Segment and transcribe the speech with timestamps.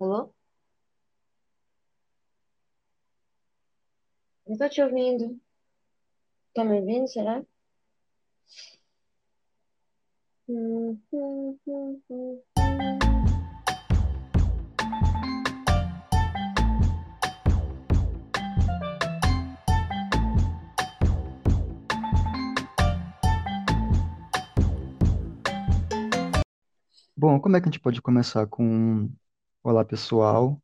[0.00, 0.32] Alô?
[4.46, 5.38] Não tô te ouvindo.
[6.54, 7.42] Tá me ouvindo, será?
[10.48, 12.42] Hum, hum, hum.
[27.16, 29.10] Bom, como é que a gente pode começar com
[29.62, 30.60] Olá, pessoal?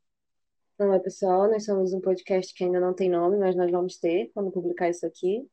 [0.79, 1.51] Olá, pessoal.
[1.51, 4.89] Nós somos um podcast que ainda não tem nome, mas nós vamos ter quando publicar
[4.89, 5.47] isso aqui.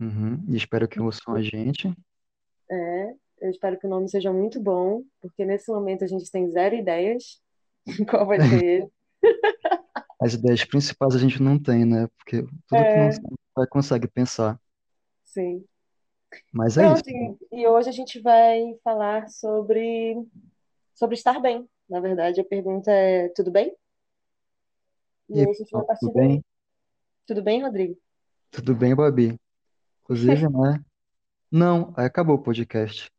[0.00, 1.94] Uhum, E espero que ouçam a gente.
[2.70, 3.10] É,
[3.40, 6.74] eu espero que o nome seja muito bom, porque nesse momento a gente tem zero
[6.74, 7.40] ideias
[7.86, 8.90] de qual vai ser ele.
[10.20, 12.06] As ideias principais a gente não tem, né?
[12.18, 14.58] Porque tudo que não É, sabe, vai consegue pensar.
[15.24, 15.66] sim.
[16.52, 17.04] Mas é isso.
[17.06, 20.16] E, e hoje a gente vai falar sobre,
[20.94, 21.68] sobre estar bem.
[21.88, 23.74] Na verdade, a pergunta é: tudo bem?
[25.28, 26.44] E E aí, pessoal, tudo bem?
[27.26, 27.96] Tudo bem, Rodrigo?
[28.50, 29.38] Tudo bem, Babi?
[30.02, 30.84] Inclusive, né?
[31.50, 33.10] Não, aí acabou o podcast.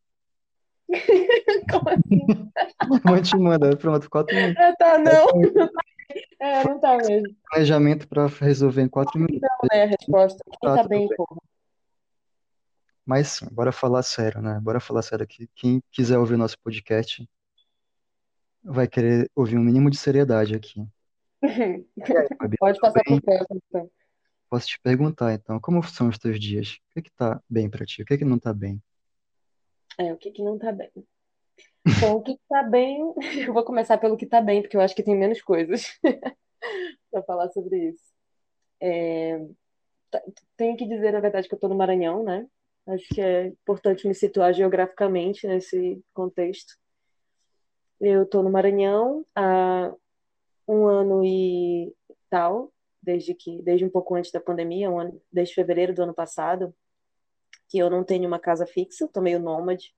[1.69, 2.51] Como assim?
[3.03, 4.63] Mas te manda, pronto, quatro minutos.
[4.63, 5.27] Ah, tá, não.
[6.39, 7.35] É, não tá mesmo.
[7.49, 9.41] planejamento para resolver em quatro minutos.
[9.41, 10.39] Não é a resposta.
[10.45, 11.07] Quem Tá, tá bem.
[11.15, 11.41] porra?
[13.05, 14.59] Mas sim, bora falar sério, né?
[14.61, 15.49] Bora falar sério aqui.
[15.55, 17.27] Quem quiser ouvir nosso podcast
[18.67, 20.85] vai querer ouvir um mínimo de seriedade aqui.
[22.59, 23.19] Pode passar bem?
[23.21, 23.91] pro próximo, então.
[24.49, 26.73] Posso te perguntar, então, como são os teus dias?
[26.73, 28.01] O que é que tá bem pra ti?
[28.01, 28.81] O que é que não tá bem?
[29.97, 30.91] É, o que que não tá bem?
[31.99, 33.13] Bom, o que que tá bem,
[33.47, 35.99] eu vou começar pelo que tá bem, porque eu acho que tem menos coisas
[37.11, 38.03] pra falar sobre isso.
[40.09, 40.21] Tá-
[40.55, 42.47] Tenho que dizer, na verdade, que eu tô no Maranhão, né?
[42.87, 46.75] Acho que é importante me situar geograficamente nesse contexto.
[47.99, 49.91] Eu tô no Maranhão há
[50.67, 51.93] um ano e
[52.29, 56.13] tal, desde que, desde um pouco antes da pandemia, um ano, desde fevereiro do ano
[56.13, 56.73] passado,
[57.69, 59.93] que eu não tenho uma casa fixa, tô meio nômade,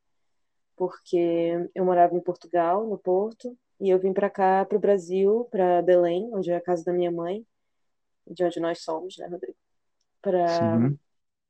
[0.76, 5.48] porque eu morava em Portugal, no Porto, e eu vim para cá, para o Brasil,
[5.52, 7.46] para Belém, onde é a casa da minha mãe,
[8.28, 9.58] de onde nós somos, né, Rodrigo?
[10.22, 10.78] Para.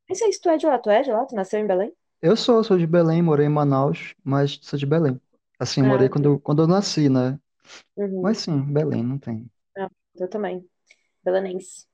[0.08, 1.26] Nem sei se tu é de lá, tu é de lá?
[1.26, 1.94] Tu nasceu em Belém?
[2.22, 5.20] Eu sou, sou de Belém, morei em Manaus, mas sou de Belém.
[5.60, 7.40] Assim, Ah, morei quando, eu- quando eu nasci, né?
[7.96, 8.22] uhum.
[8.22, 9.50] Mas sim, Belém, não tem.
[9.78, 10.68] Ah, eu também,
[11.24, 11.88] belenense.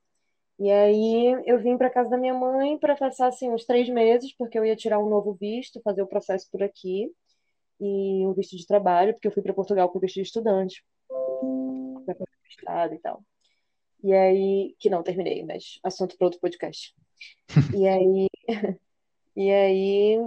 [0.59, 4.33] E aí eu vim para casa da minha mãe para passar assim uns três meses,
[4.37, 7.11] porque eu ia tirar um novo visto, fazer o processo por aqui
[7.81, 10.83] e um visto de trabalho, porque eu fui para Portugal com visto de estudante,
[12.05, 13.23] para fazer mestrado e tal.
[14.03, 16.95] E aí, que não terminei, mas assunto para outro podcast.
[17.73, 18.27] E aí,
[19.35, 20.17] e aí,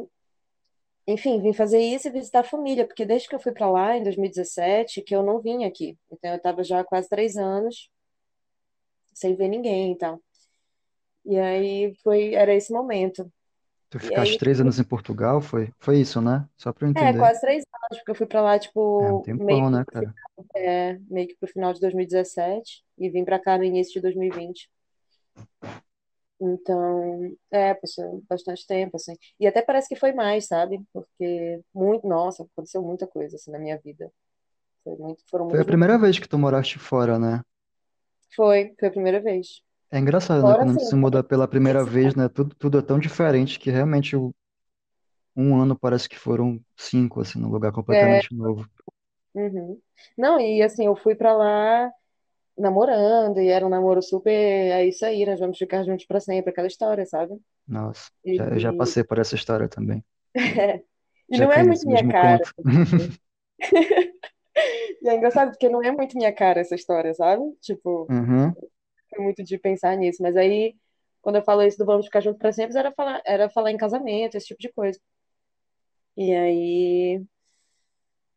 [1.08, 3.96] enfim, vim fazer isso e visitar a família, porque desde que eu fui para lá
[3.96, 5.98] em 2017, que eu não vim aqui.
[6.12, 7.90] Então eu estava já há quase três anos
[9.14, 10.20] sem ver ninguém e tal.
[11.24, 13.30] E aí foi, era esse momento.
[13.90, 15.72] Tu ficaste aí três anos em Portugal, foi?
[15.78, 16.46] Foi isso, né?
[16.56, 17.18] Só pra eu É, entender.
[17.18, 18.58] quase três anos, porque eu fui pra lá,
[19.00, 20.14] É um tipo, meio tempão, né, cara?
[20.54, 24.70] é, meio que pro final de 2017 e vim pra cá no início de 2020.
[26.40, 29.14] Então, é, passou bastante tempo, assim.
[29.40, 30.80] E até parece que foi mais, sabe?
[30.92, 34.12] Porque muito, nossa, aconteceu muita coisa, assim, na minha vida.
[34.84, 37.42] Foi muito, foram Foi a primeira vez que tu moraste fora, né?
[38.34, 39.46] Foi, foi a primeira vez.
[39.90, 40.54] É engraçado, né?
[40.54, 42.26] Fora, Quando a gente assim, se muda pela primeira vez, né?
[42.28, 44.34] Tudo, tudo é tão diferente que realmente o-
[45.36, 48.68] um ano parece que foram cinco, assim, num lugar é, completamente novo.
[49.34, 49.80] uhum.
[50.16, 51.90] Não, e assim, eu fui pra lá
[52.58, 56.50] namorando, e era um namoro super, é isso aí, nós vamos ficar juntos pra sempre,
[56.50, 57.34] aquela história, sabe?
[57.66, 60.04] Nossa, já, eu já E, passei por essa história também.
[61.30, 62.42] e Já não é muito minha cara.
[65.02, 67.42] E é engraçado porque não é muito minha cara essa história, sabe?
[67.60, 68.52] Tipo, Uhum.
[69.14, 70.22] é muito de pensar nisso.
[70.22, 70.74] Mas aí,
[71.22, 73.76] quando eu falo isso do vamos ficar junto pra sempre, era falar, era falar em
[73.76, 74.98] casamento, esse tipo de coisa.
[76.16, 77.22] E aí,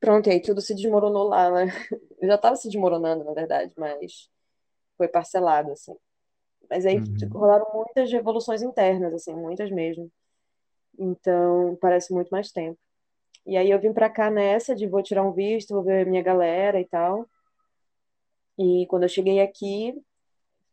[0.02, 1.68] pronto, e aí tudo se desmoronou lá, né?
[2.24, 4.30] Já tava se desmoronando, na verdade, mas
[4.98, 5.96] foi parcelado, assim.
[6.70, 7.34] Mas aí Uhum.
[7.34, 10.12] rolaram muitas revoluções internas, assim, muitas mesmo.
[11.00, 12.80] Então, parece muito mais tempo.
[13.46, 16.24] E aí eu vim pra cá nessa de vou tirar um visto, vou ver minha
[16.24, 17.28] galera e tal.
[18.58, 19.94] E quando eu cheguei aqui,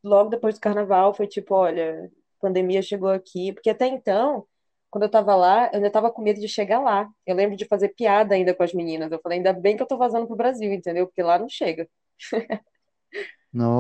[0.05, 2.11] logo depois do carnaval foi tipo, olha,
[2.41, 4.47] pandemia chegou aqui, porque até então,
[4.91, 7.09] quando eu tava lá, eu ainda tava com medo de chegar lá.
[7.27, 9.11] Eu lembro de fazer piada ainda com as meninas.
[9.13, 11.07] Eu falei, ainda bem que eu tô vazando pro Brasil, entendeu?
[11.07, 11.89] Porque lá não chega.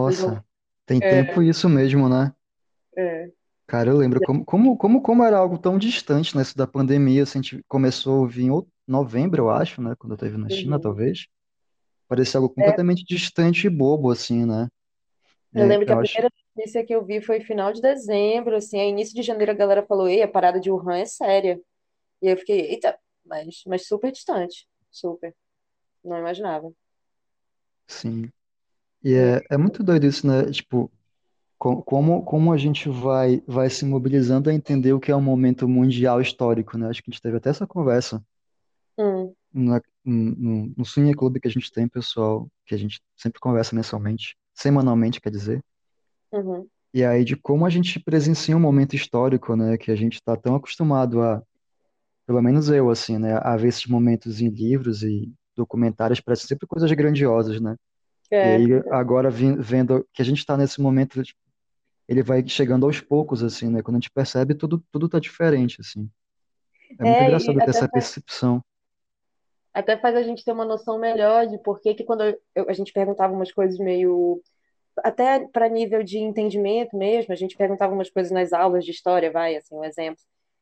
[0.07, 0.45] Eu, Nossa,
[0.87, 2.35] tem tempo é, isso mesmo, né?
[2.97, 3.31] é.
[3.67, 7.23] Cara, eu lembro como, como, como, como era algo tão distante, né, isso da pandemia,
[7.25, 10.49] assim, a gente começou a ouvir em novembro, eu acho, né, quando eu esteve na
[10.49, 10.81] China, Uhum.
[10.81, 11.27] talvez.
[12.09, 14.69] Parecia algo É, completamente distante e bobo, assim, né?
[15.55, 17.81] eu É, lembro que a eu acho, primeira notícia que eu vi foi final de
[17.81, 21.05] dezembro, assim, aí início de janeiro a galera falou, ei, a parada de Wuhan é
[21.07, 21.61] séria.
[22.23, 25.35] E eu fiquei, eita, mas, mas super distante, super,
[26.05, 26.73] não imaginava.
[27.87, 28.31] sim.
[29.05, 30.51] E é, é muito doido isso, né?
[30.53, 30.91] Tipo,
[31.59, 35.23] co- como, como a gente vai, vai se mobilizando a entender o que é um
[35.23, 36.89] momento mundial histórico, né?
[36.89, 38.25] Acho que a gente teve até essa conversa
[38.97, 43.41] hum, na, no, no Swing Clube que a gente tem, pessoal, que a gente sempre
[43.41, 45.63] conversa mensalmente, semanalmente, quer dizer.
[46.33, 49.77] Uhum, E aí de como a gente presencia um momento histórico, né?
[49.77, 51.43] Que a gente está tão acostumado a,
[52.27, 53.35] pelo menos eu, assim, né?
[53.43, 57.77] A ver esses momentos em livros e documentários, parecem sempre coisas grandiosas, né?
[58.43, 61.23] E é, aí agora vendo que a gente está nesse momento,
[62.09, 63.83] ele vai chegando aos poucos, assim, né?
[63.83, 66.11] Quando a gente percebe, tudo, tudo tá diferente, assim.
[66.99, 68.63] É muito é, e engraçado ter essa percepção.
[69.73, 72.23] Até faz a gente ter uma noção melhor de por que que quando
[72.55, 74.43] eu- a gente perguntava umas coisas meio
[75.05, 79.31] até para nível de entendimento mesmo, a gente perguntava umas coisas nas aulas de história,
[79.31, 80.21] vai, assim, um exemplo.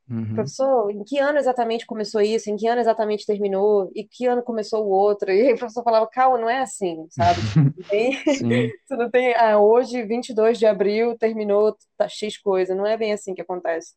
[0.09, 0.35] Uhum.
[0.35, 2.49] Professor, em que ano exatamente começou isso?
[2.49, 3.91] Em que ano exatamente terminou?
[3.95, 5.31] E que ano começou o outro?
[5.33, 7.41] E aí o professor falava, calma, não é assim, sabe?
[7.77, 12.75] Não tem, Sim, você não tem, ah, hoje, 22 de abril, terminou tá, X coisa.
[12.75, 13.95] Não é bem assim que acontece.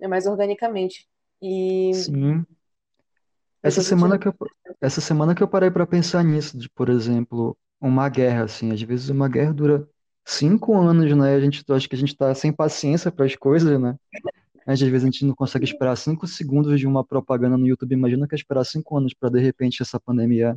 [0.00, 1.06] É mais organicamente.
[1.40, 2.44] E sim.
[3.62, 4.34] Essa semana que eu,
[4.80, 8.82] essa semana que eu parei para pensar nisso, de, por exemplo, uma guerra, assim, às
[8.82, 9.88] vezes uma guerra dura
[10.24, 11.34] cinco anos, né?
[11.34, 13.96] A gente, acho que a gente tá sem paciência para as coisas, né?
[14.66, 17.92] Às vezes a gente não consegue esperar cinco segundos de uma propaganda no YouTube.
[17.94, 20.56] Imagina que é esperar cinco anos para de repente essa pandemia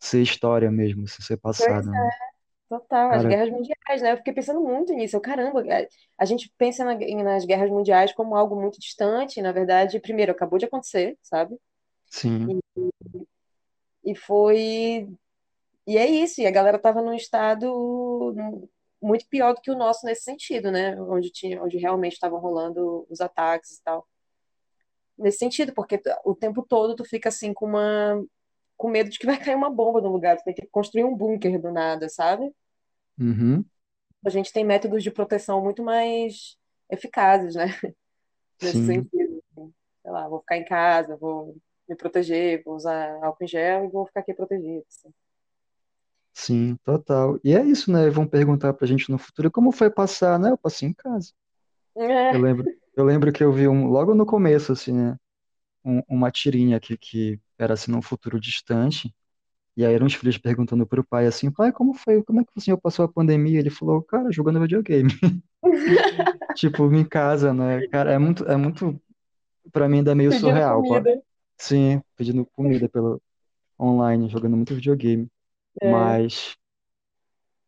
[0.00, 2.10] ser história mesmo, se ser passada, né?
[2.68, 4.12] Total, as Cara, guerras mundiais, né?
[4.12, 5.16] Eu fiquei pensando muito nisso.
[5.16, 5.86] Eu, caramba, a
[6.22, 9.42] a gente pensa na- nas guerras mundiais como algo muito distante.
[9.42, 11.56] Na verdade, primeiro, acabou de acontecer, sabe?
[12.10, 12.54] sim,
[14.04, 15.08] E, e foi.
[15.90, 16.40] E é isso.
[16.40, 17.66] E a galera tava num estado
[19.02, 20.94] muito pior do que o nosso nesse sentido, né?
[21.02, 24.06] Onde tinha, onde realmente estavam rolando os ataques e tal.
[25.18, 28.24] Nesse sentido, porque o tempo todo tu fica assim com uma
[28.76, 30.36] com medo de que vai cair uma bomba no lugar.
[30.36, 32.54] Tu tem que construir um bunker do nada, sabe?
[33.18, 33.64] uhum,
[34.24, 36.56] a gente tem métodos de proteção muito mais
[36.90, 37.66] eficazes, né?
[38.62, 39.42] Nesse sim, sentido.
[39.56, 39.74] assim.
[40.02, 41.56] Sei lá, vou ficar em casa, vou
[41.88, 44.84] me proteger, vou usar álcool em gel e vou ficar aqui protegido.
[44.88, 45.12] assim.
[46.32, 47.38] Sim, total.
[47.44, 48.08] E é isso, né?
[48.10, 50.50] Vão perguntar pra gente no futuro como foi passar, né?
[50.50, 51.32] Eu passei em casa.
[52.30, 55.16] Eu É, lembro, eu lembro que eu vi um, logo no começo, assim, né?
[55.84, 59.14] um- uma tirinha aqui que era assim num futuro distante.
[59.76, 62.22] E aí eram os filhos perguntando pro pai assim, pai, como foi?
[62.24, 63.60] Como é que o senhor passou a pandemia?
[63.60, 65.10] Ele falou, cara, jogando videogame.
[66.54, 67.82] Tipo, em casa, né?
[67.90, 69.00] Cara, é muito, é muito,
[69.72, 70.82] pra mim ainda meio pedindo surreal.
[70.82, 71.22] comida.
[71.58, 73.22] Sim, pedindo comida pelo
[73.80, 75.28] online, jogando muito videogame.
[75.80, 76.56] É, Mas,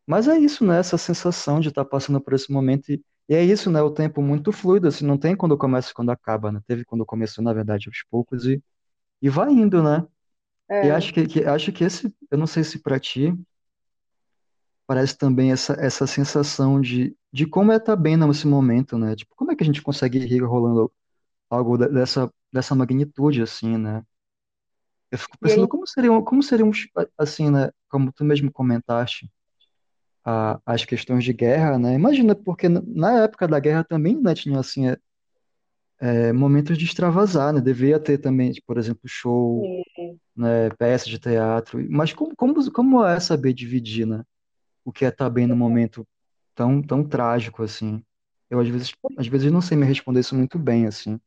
[0.06, 0.78] mas é isso, né?
[0.78, 2.90] Essa sensação de estar passando por esse momento.
[2.90, 3.80] E, e é isso, né?
[3.82, 6.60] O tempo muito fluido, assim, não tem quando começa e quando acaba, né?
[6.66, 8.62] Teve quando começou, na verdade, aos poucos e,
[9.22, 10.06] e vai indo, né?
[10.82, 10.92] E é.
[10.92, 13.34] acho que, que- acho que esse, eu não sei se pra ti
[14.86, 19.14] parece também essa, essa sensação de, de como é estar bem nesse momento, né?
[19.16, 20.92] Tipo, como é que a gente consegue rir rolando
[21.50, 24.04] algo de- dessa, dessa magnitude, assim, né?
[25.12, 26.70] Eu fico pensando aí, como seriam, como seriam,
[27.18, 27.70] assim, né?
[27.90, 29.30] Como tu mesmo comentaste,
[30.24, 31.94] a, as questões de guerra, né?
[31.94, 34.96] Imagina, porque na época da guerra também, né, tinha, assim, é,
[36.00, 37.60] é, momentos de extravasar, né?
[37.60, 39.62] Devia ter também, por exemplo, show,
[40.36, 40.70] né?
[40.70, 41.84] Peça de teatro.
[41.90, 44.24] Mas como, como, como é saber dividir, né?
[44.84, 46.06] O que é estar bem no momento
[46.54, 48.02] tão, tão trágico, assim?
[48.50, 51.20] Eu, às vezes, às vezes não sei me responder isso muito bem, assim.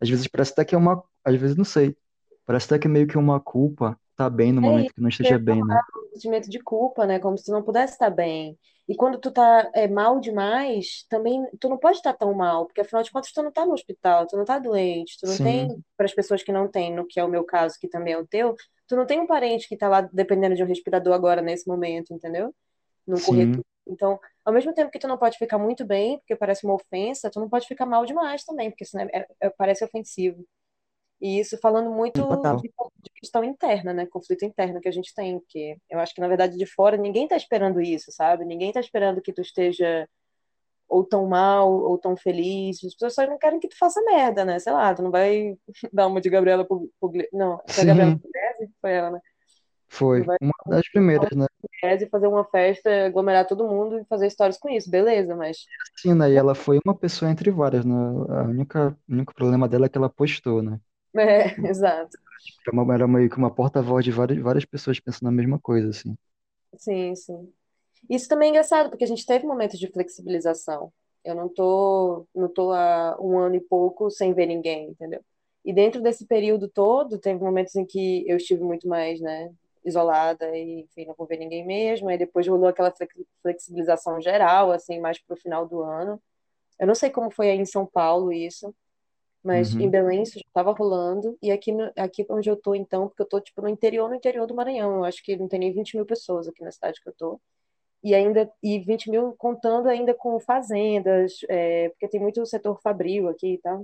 [0.00, 1.02] Às vezes parece até que é uma.
[1.24, 1.96] Às vezes não sei.
[2.46, 5.08] Parece até que é meio que uma culpa tá bem no é momento que não
[5.08, 5.80] esteja bem, né?
[5.94, 7.18] o sentimento de culpa, né?
[7.18, 8.58] Como se tu não pudesse estar bem.
[8.88, 12.80] E quando tu tá é, mal demais, também tu não pode estar tão mal, porque
[12.80, 15.66] afinal de contas tu não tá no hospital, tu não tá doente, tu não tem,
[15.66, 18.12] Sim, para as pessoas que não têm, no que é o meu caso, que também
[18.14, 18.54] é o teu,
[18.86, 22.14] tu não tem um parente que tá lá dependendo de um respirador agora nesse momento,
[22.14, 22.54] entendeu?
[23.24, 23.64] Corretor.
[23.88, 27.30] Então, ao mesmo tempo que tu não pode ficar muito bem, porque parece uma ofensa,
[27.30, 30.44] tu não pode ficar mal demais também, porque senão é- é- parece ofensivo.
[31.20, 32.20] E isso falando muito
[32.60, 34.06] de, de questão interna, né?
[34.06, 37.26] Conflito interno que a gente tem, porque eu acho que, na verdade, de fora ninguém
[37.26, 38.44] tá esperando isso, sabe?
[38.44, 40.06] Ninguém tá esperando que tu esteja
[40.88, 42.84] ou tão mal ou tão feliz.
[42.84, 44.58] As pessoas só não querem que tu faça merda, né?
[44.58, 45.56] Sei lá, tu não vai
[45.92, 47.28] dar uma de Gabriela Pugli...
[47.32, 48.72] Não, foi a Gabriela Pugliese?
[48.80, 49.20] Foi ela, né?
[49.88, 51.46] Foi vai uma das primeiras, né?
[51.62, 55.58] Pugliese fazer uma festa, aglomerar todo mundo e fazer stories com isso, beleza, mas
[55.96, 56.30] Sim, né?
[56.30, 57.94] E ela foi uma pessoa entre várias, né?
[57.94, 60.78] A única, o único problema dela é que ela postou, né?
[61.20, 62.18] É, exato.
[62.66, 65.88] Era, uma- era meio que uma porta-voz de várias, várias pessoas pensando a mesma coisa,
[65.90, 66.14] assim.
[66.78, 67.52] Sim, sim.
[68.10, 70.92] Isso também é engraçado, porque a gente teve momentos de flexibilização.
[71.24, 75.22] Eu não tô, não tô há um ano e pouco sem ver ninguém, entendeu?
[75.64, 79.52] E dentro desse período todo, teve momentos em que eu estive muito mais, né,
[79.84, 82.08] isolada e, enfim, não vou ver ninguém mesmo.
[82.08, 86.20] Aí depois rolou aquela flex- flexibilização geral, assim, mais pro final do ano.
[86.78, 88.74] Eu não sei como foi aí em São Paulo isso,
[89.46, 91.38] mas em Uhum, Belém isso já estava rolando.
[91.42, 94.16] E aqui, no, aqui onde eu tô, então, porque eu tô, tipo, no interior, no
[94.16, 94.96] interior do Maranhão.
[94.98, 97.40] Eu acho que não tem nem 20 mil pessoas aqui na cidade que eu tô
[98.04, 103.28] e ainda e 20 mil contando ainda com fazendas, é, porque tem muito setor fabril
[103.28, 103.80] aqui, tá?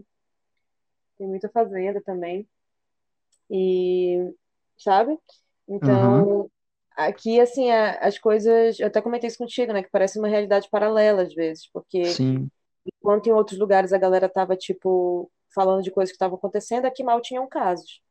[1.16, 2.47] Tem muita fazenda também.
[3.50, 4.35] E,
[4.78, 5.19] sabe?
[5.69, 6.50] Então,
[6.97, 8.78] aqui, assim, a- as coisas.
[8.81, 9.83] Eu até comentei isso contigo, né?
[9.83, 12.50] Que parece uma realidade paralela às vezes, porque sim.
[12.87, 17.03] enquanto em outros lugares a galera tava, tipo, falando de coisas que estavam acontecendo, aqui
[17.05, 18.03] mal tinham casos.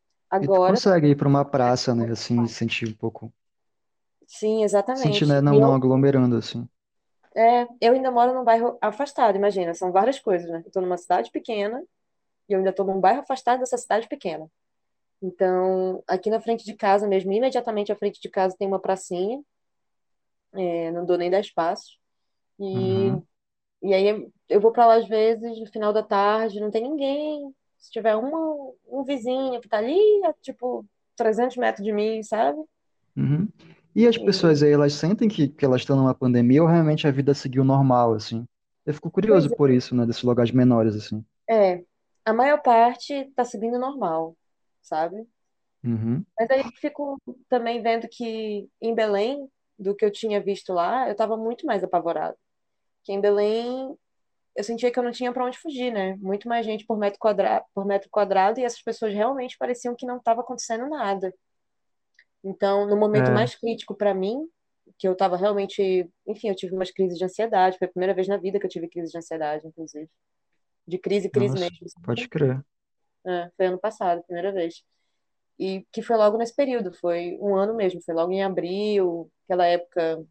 [0.42, 3.34] E Agora, consegue ir pra uma praça, né, assim, e sentir um pouco.
[4.28, 5.42] sim, Sentir, né, exatamente.
[5.42, 6.66] não, E não eu, aglomerando, assim.
[7.36, 10.62] é, eu ainda moro num bairro afastado, imagina, são várias coisas, né?
[10.66, 11.82] Eu tô numa cidade pequena
[12.50, 14.50] E eu ainda estou num bairro afastado dessa cidade pequena.
[15.22, 19.42] Então, aqui na frente de casa mesmo, imediatamente à frente de casa tem uma pracinha,
[20.54, 21.98] é, não dou nem 10 passos.
[22.60, 23.26] E, Uhum,
[23.82, 27.54] e aí eu vou para lá às vezes, no final da tarde, não tem ninguém.
[27.80, 30.86] Se tiver uma, um vizinho que tá ali, a, tipo,
[31.16, 32.60] 300 metros de mim, sabe?
[33.16, 33.48] uhum.
[33.96, 37.12] E as pessoas aí, elas sentem que, que elas estão numa pandemia ou realmente a
[37.12, 38.46] vida seguiu normal, assim?
[38.86, 41.24] Eu fico curioso pois por isso, né, desses lugares menores, assim.
[41.50, 41.86] é, é,
[42.26, 44.36] a maior parte tá seguindo normal,
[44.82, 45.28] sabe?
[45.84, 47.18] Uhum, Mas aí fico
[47.50, 49.48] também vendo que em Belém,
[49.78, 52.38] do que eu tinha visto lá, eu tava muito mais apavorada.
[53.03, 53.98] Que em Belém
[54.55, 56.15] eu sentia que eu não tinha para onde fugir, né?
[56.20, 60.05] Muito mais gente por metro quadrado, por metro quadrado e essas pessoas realmente pareciam que
[60.05, 61.34] não estava acontecendo nada.
[62.43, 64.48] Então, no momento é, mais crítico para mim,
[64.98, 68.27] que eu estava realmente, enfim, eu tive umas crises de ansiedade, foi a primeira vez
[68.27, 70.10] na vida que eu tive crise de ansiedade, inclusive,
[70.88, 72.63] de crise, crise nossa, mesmo, pode crer.
[73.25, 74.84] É, foi ano passado, primeira vez.
[75.60, 79.65] E que foi logo nesse período, foi um ano mesmo, foi logo em abril, aquela
[79.65, 80.25] época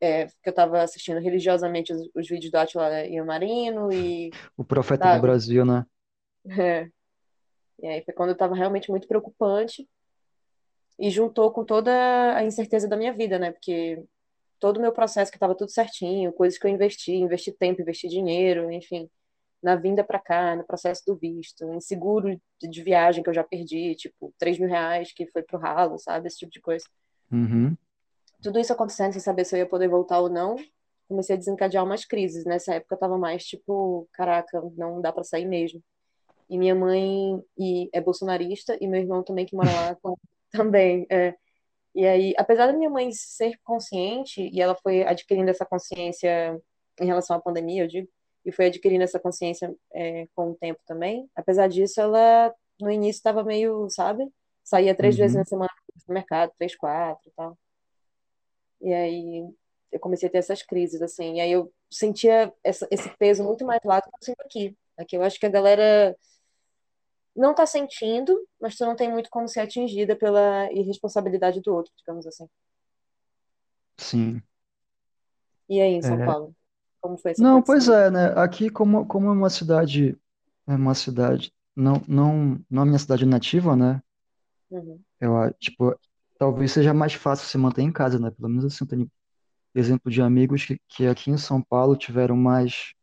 [0.00, 5.04] é, que eu estava assistindo religiosamente os, os vídeos do Átila Yamarino e, O profeta
[5.04, 5.22] do sabe?
[5.22, 5.84] Brasil, né?
[6.58, 6.88] É.
[7.82, 9.86] E aí foi quando eu estava realmente muito preocupante
[10.98, 11.92] e juntou com toda
[12.34, 13.52] a incerteza da minha vida, né?
[13.52, 14.02] Porque
[14.58, 18.08] todo o meu processo que estava tudo certinho, coisas que eu investi, investi tempo, investi
[18.08, 19.10] dinheiro, enfim,
[19.62, 23.34] na vinda para cá, no processo do visto, em seguro de, de viagem que eu
[23.34, 26.28] já perdi, tipo, 3 mil reais que foi pro ralo, sabe?
[26.28, 26.84] Esse tipo de coisa.
[27.30, 27.76] Uhum,
[28.42, 30.56] Tudo isso acontecendo sem saber se eu ia poder voltar ou não,
[31.08, 32.44] comecei a desencadear umas crises.
[32.44, 35.82] Nessa época eu tava mais tipo, caraca, não dá para sair mesmo.
[36.48, 39.96] E minha mãe e é bolsonarista e meu irmão também que mora lá
[40.52, 41.06] também.
[41.10, 41.34] É.
[41.94, 46.60] E aí, apesar da minha mãe ser consciente e ela foi adquirindo essa consciência
[47.00, 48.08] em relação à pandemia, eu digo,
[48.44, 51.28] e foi adquirindo essa consciência é, com o tempo também.
[51.34, 54.28] Apesar disso, ela no início estava meio, sabe?
[54.62, 55.46] Saía três vezes na uhum.
[55.46, 55.72] semana
[56.06, 57.58] no mercado, três, quatro, e tal.
[58.86, 59.50] E aí
[59.92, 61.36] eu comecei a ter essas crises assim.
[61.36, 64.78] E aí eu sentia essa, esse peso muito mais lá do que eu sinto aqui.
[64.98, 66.16] Aqui eu acho que a galera
[67.36, 71.92] não tá sentindo, mas tu não tem muito como ser atingida pela irresponsabilidade do outro,
[71.98, 72.48] digamos assim.
[73.98, 74.42] Sim.
[75.68, 76.54] E aí, em São É, Paulo,
[77.00, 78.26] como foi essa Não, pois é, né?
[78.36, 80.18] Aqui, como, como é uma cidade,
[80.66, 84.02] é uma cidade, não, não, não é a minha cidade nativa, né?
[84.70, 85.98] Uhum, Eu, tipo,
[86.38, 88.30] talvez seja mais fácil se manter em casa, né?
[88.30, 89.10] Pelo menos assim, eu tenho
[89.74, 92.94] exemplo de amigos que, que aqui em São Paulo tiveram mais,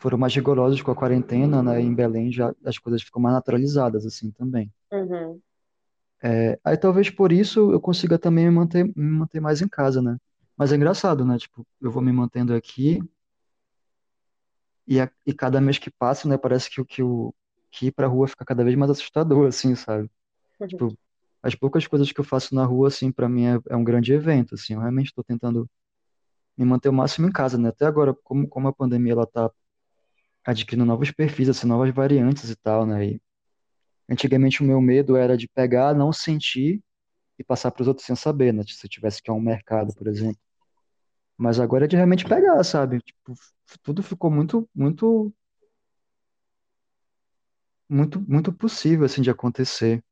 [0.00, 1.80] foram mais rigorosos com a quarentena, né?
[1.80, 4.72] Em Belém já as coisas ficam mais naturalizadas, assim, também.
[4.92, 5.42] uhum,
[6.22, 10.02] É, aí talvez por isso eu consiga também me manter, me manter mais em casa,
[10.02, 10.16] né?
[10.56, 11.38] Mas é engraçado, né?
[11.38, 13.00] Tipo, eu vou me mantendo aqui
[14.86, 17.34] E, a- e cada mês que passa, né, parece que, o que, o,
[17.70, 20.10] que ir pra rua fica cada vez mais assustador, assim, sabe?
[20.60, 20.68] uhum.
[20.68, 20.96] Tipo,
[21.42, 24.12] as poucas coisas que eu faço na rua, assim, pra mim é, é um grande
[24.12, 24.74] evento, assim.
[24.74, 25.68] Eu realmente tô tentando
[26.56, 27.68] me manter o máximo em casa, né?
[27.70, 29.50] Até agora, como, como a pandemia, ela tá
[30.44, 33.06] adquirindo novos perfis, assim, novas variantes e tal, né?
[33.06, 33.22] E
[34.10, 36.82] antigamente o meu medo era de pegar, não sentir
[37.38, 38.62] e passar pros outros sem saber, né?
[38.66, 40.38] Se eu tivesse que ir a um mercado, por exemplo.
[41.36, 43.00] Mas agora é de realmente pegar, sabe?
[43.00, 43.34] Tipo,
[43.82, 45.32] tudo ficou muito, muito,
[47.88, 50.02] muito, muito possível, assim, de acontecer.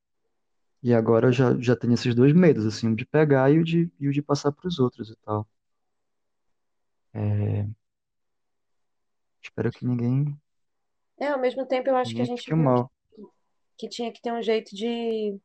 [0.87, 3.65] E agora eu já, já tenho esses dois medos, assim, o de pegar e o
[3.65, 5.47] de, e o de passar para os outros e tal.
[7.13, 7.67] É,
[9.43, 10.39] espero que ninguém,
[11.19, 12.91] É, ao mesmo tempo, eu acho que a gente mal.
[13.79, 15.39] que tinha que ter um jeito de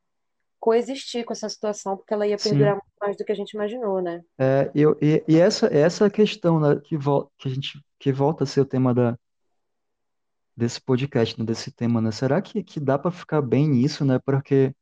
[0.60, 2.82] coexistir com essa situação, porque ela ia perdurar Sim.
[2.82, 4.22] muito mais do que a gente imaginou, né?
[4.38, 8.44] É, eu, e, e essa, essa questão, né, que, vol que a gente que volta
[8.44, 9.18] a ser o tema da,
[10.56, 12.12] desse podcast, né, desse tema, né?
[12.12, 14.20] Será que, que dá para ficar bem nisso, né?
[14.20, 14.74] Porque,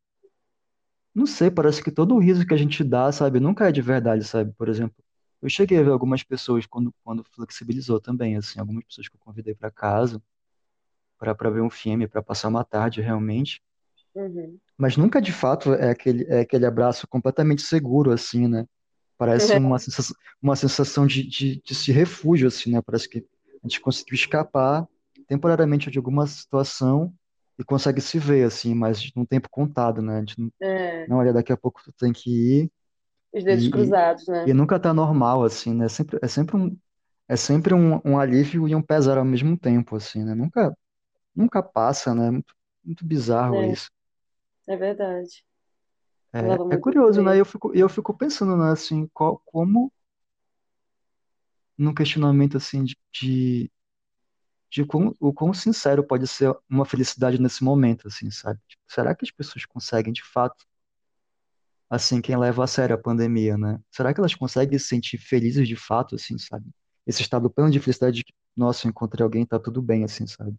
[1.14, 3.82] não sei, parece que todo o riso que a gente dá, sabe, nunca é de
[3.82, 4.54] verdade, sabe?
[4.54, 4.96] Por exemplo,
[5.42, 9.20] eu cheguei a ver algumas pessoas quando, quando flexibilizou também, assim, algumas pessoas que eu
[9.22, 10.22] convidei para casa
[11.20, 13.62] para para ver um filme, para passar uma tarde realmente,
[14.16, 14.60] Uhum.
[14.78, 18.66] mas nunca de fato é aquele, é aquele abraço completamente seguro, assim, né?
[19.18, 22.82] Parece uma sensação, uma sensação de, de, de se refúgio, assim, né?
[22.82, 24.88] Parece que a gente conseguiu escapar
[25.28, 27.14] temporariamente de alguma situação
[27.60, 30.18] e consegue se ver, assim, mas num tempo contado, né?
[30.18, 32.72] A gente não, É, não, olha, daqui a pouco tu tem que ir
[33.34, 34.56] os dedos e, e, cruzados, e né?
[34.56, 35.86] nunca tá normal, assim, né?
[35.86, 36.78] É sempre, é sempre um,
[37.30, 40.36] é sempre um, um alívio e um pesar ao mesmo tempo, assim, né?
[40.36, 40.76] Nunca,
[41.36, 42.32] nunca passa, né?
[42.32, 43.90] Muito, muito bizarro É, isso.
[44.68, 45.46] é verdade.
[46.34, 46.40] É,
[46.76, 47.40] é curioso, né?
[47.40, 49.92] Eu fico, eu fico pensando, né, assim, qual, como
[51.78, 53.72] num questionamento, assim, de, de
[54.72, 58.60] de quão, o quão sincero pode ser uma felicidade nesse momento, assim, sabe?
[58.68, 60.66] Tipo, será que as pessoas conseguem, de fato,
[61.90, 63.80] assim, quem leva a sério a pandemia, né?
[63.92, 66.66] Será que elas conseguem se sentir felizes de fato, assim, sabe?
[67.06, 70.28] Esse estado pleno de felicidade de que, nossa, eu encontrei alguém, tá tudo bem, assim,
[70.28, 70.56] sabe?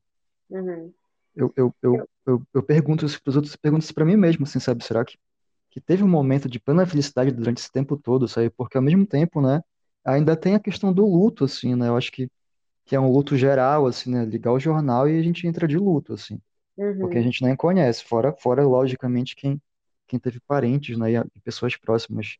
[0.50, 0.92] Uhum.
[1.34, 4.60] Eu, eu, eu, Eu- eu, pergunto isso pros outros, pergunto isso pra mim mesmo, assim,
[4.60, 4.84] sabe?
[4.84, 5.18] Será que,
[5.70, 8.50] que teve um momento de plena felicidade durante esse tempo todo, sabe?
[8.50, 9.62] Porque ao mesmo tempo, né,
[10.04, 11.88] ainda tem a questão do luto, assim, né?
[11.88, 12.30] Eu acho que,
[12.86, 14.24] que é um luto geral, assim, né?
[14.24, 16.40] Ligar o jornal e a gente entra de luto, assim.
[17.00, 17.22] porque a Uhum.
[17.22, 19.60] gente nem conhece, fora, fora logicamente, quem,
[20.08, 22.38] quem teve parentes, né, e, e pessoas próximas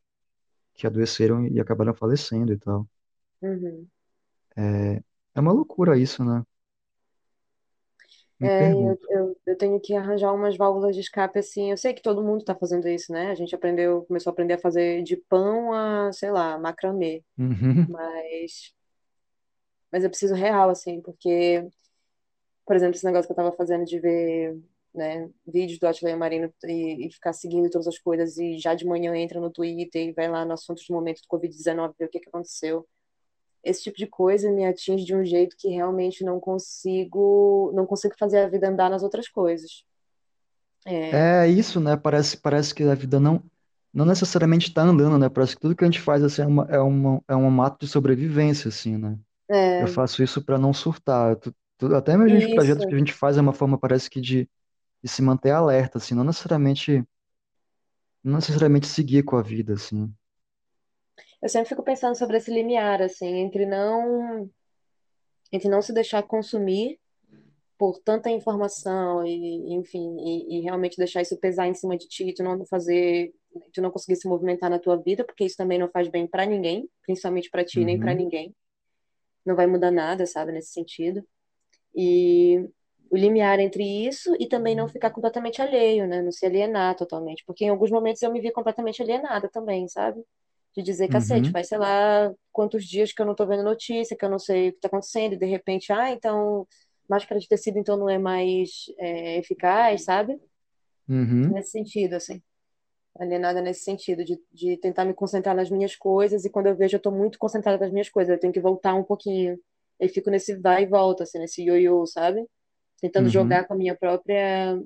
[0.75, 2.87] que adoeceram e acabaram falecendo e tal.
[3.41, 3.89] Uhum.
[4.55, 5.03] É,
[5.35, 6.43] é uma loucura isso, né?
[8.39, 9.07] Me É, eu, pergunto.
[9.09, 11.69] eu, eu tenho que arranjar umas válvulas de escape assim.
[11.71, 13.29] Eu sei que todo mundo está fazendo isso, né?
[13.31, 17.23] A gente aprendeu, começou a aprender a fazer de pão a, sei lá, macramê.
[17.37, 18.73] Uhum, Mas,
[19.91, 21.67] mas eu preciso real, assim, porque,
[22.65, 24.57] por exemplo, esse negócio que eu tava fazendo de ver,
[24.93, 28.85] né, vídeos do Atila Marino e, e ficar seguindo todas as coisas e já de
[28.85, 32.09] manhã entra no Twitter e vai lá no assunto do momento do Covid-19 ver o
[32.09, 32.87] que que aconteceu.
[33.63, 38.15] Esse tipo de coisa me atinge de um jeito que realmente não consigo, não consigo
[38.17, 39.85] fazer a vida andar nas outras coisas.
[40.85, 41.95] É, É isso, né?
[41.95, 43.43] Parece, parece que a vida não,
[43.93, 45.29] não necessariamente está andando, né?
[45.29, 47.85] Parece que tudo que a gente faz assim, é uma, é uma, é um ato
[47.85, 49.17] de sobrevivência, assim, né?
[49.77, 51.35] Eu é, faço isso para não surtar.
[51.37, 54.21] Tu- tu- até mesmo os projetos que a gente faz é uma forma, parece que,
[54.21, 54.49] de,
[55.03, 57.05] de se manter alerta, assim, não necessariamente,
[58.23, 60.11] não necessariamente seguir com a vida, assim.
[61.41, 64.49] Eu sempre fico pensando sobre esse limiar, assim, entre não,
[65.51, 66.99] entre não se deixar consumir
[67.77, 72.33] por tanta informação e, enfim, e, e realmente deixar isso pesar em cima de ti,
[72.33, 73.33] tu não fazer,
[73.73, 76.45] tu não conseguir se movimentar na tua vida, porque isso também não faz bem para
[76.45, 78.55] ninguém, principalmente para ti, nem para Uhum, ninguém.
[79.45, 81.25] Não vai mudar nada, sabe, nesse sentido.
[81.95, 82.59] E
[83.11, 86.21] o limiar entre isso e também não ficar completamente alheio, né?
[86.21, 87.43] Não se alienar totalmente.
[87.45, 90.23] Porque em alguns momentos eu me vi completamente alienada também, sabe?
[90.75, 94.15] De dizer, cacete, uhum, faz sei lá quantos dias que eu não tô vendo notícia,
[94.17, 96.67] que eu não sei o que tá acontecendo, e de repente, ah, então
[97.09, 100.39] máscara de tecido então não é mais é, eficaz, sabe?
[101.09, 102.41] uhum, Nesse sentido, assim.
[103.19, 106.95] Alienada nesse sentido, de, de tentar me concentrar nas minhas coisas, e quando eu vejo
[106.97, 109.59] eu tô muito concentrada nas minhas coisas, eu tenho que voltar um pouquinho.
[109.99, 112.45] Eu fico nesse vai e volta, assim, nesse ioiô, sabe?
[113.01, 114.81] tentando uhum, jogar com a minha própria,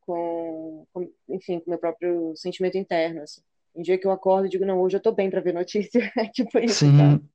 [0.00, 3.42] com, com- enfim, com o meu próprio sentimento interno, assim.
[3.74, 6.00] Um dia que eu acordo e digo, não, hoje eu tô bem pra ver notícia,
[6.18, 6.90] é tipo isso?
[6.90, 7.28] Sim,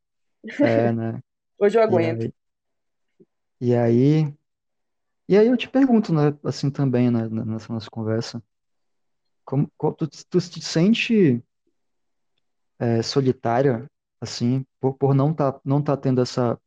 [0.61, 1.21] é, né?
[1.59, 2.27] Hoje eu E aguento.
[2.27, 2.33] aí,
[3.61, 4.33] e aí,
[5.29, 8.43] e aí eu te pergunto, né, assim também, né, nessa nossa conversa,
[9.47, 11.43] como, co- tu, tu te sente
[12.79, 13.89] é, solitária,
[14.21, 16.59] assim, por, por não tá, não tá tendo essa,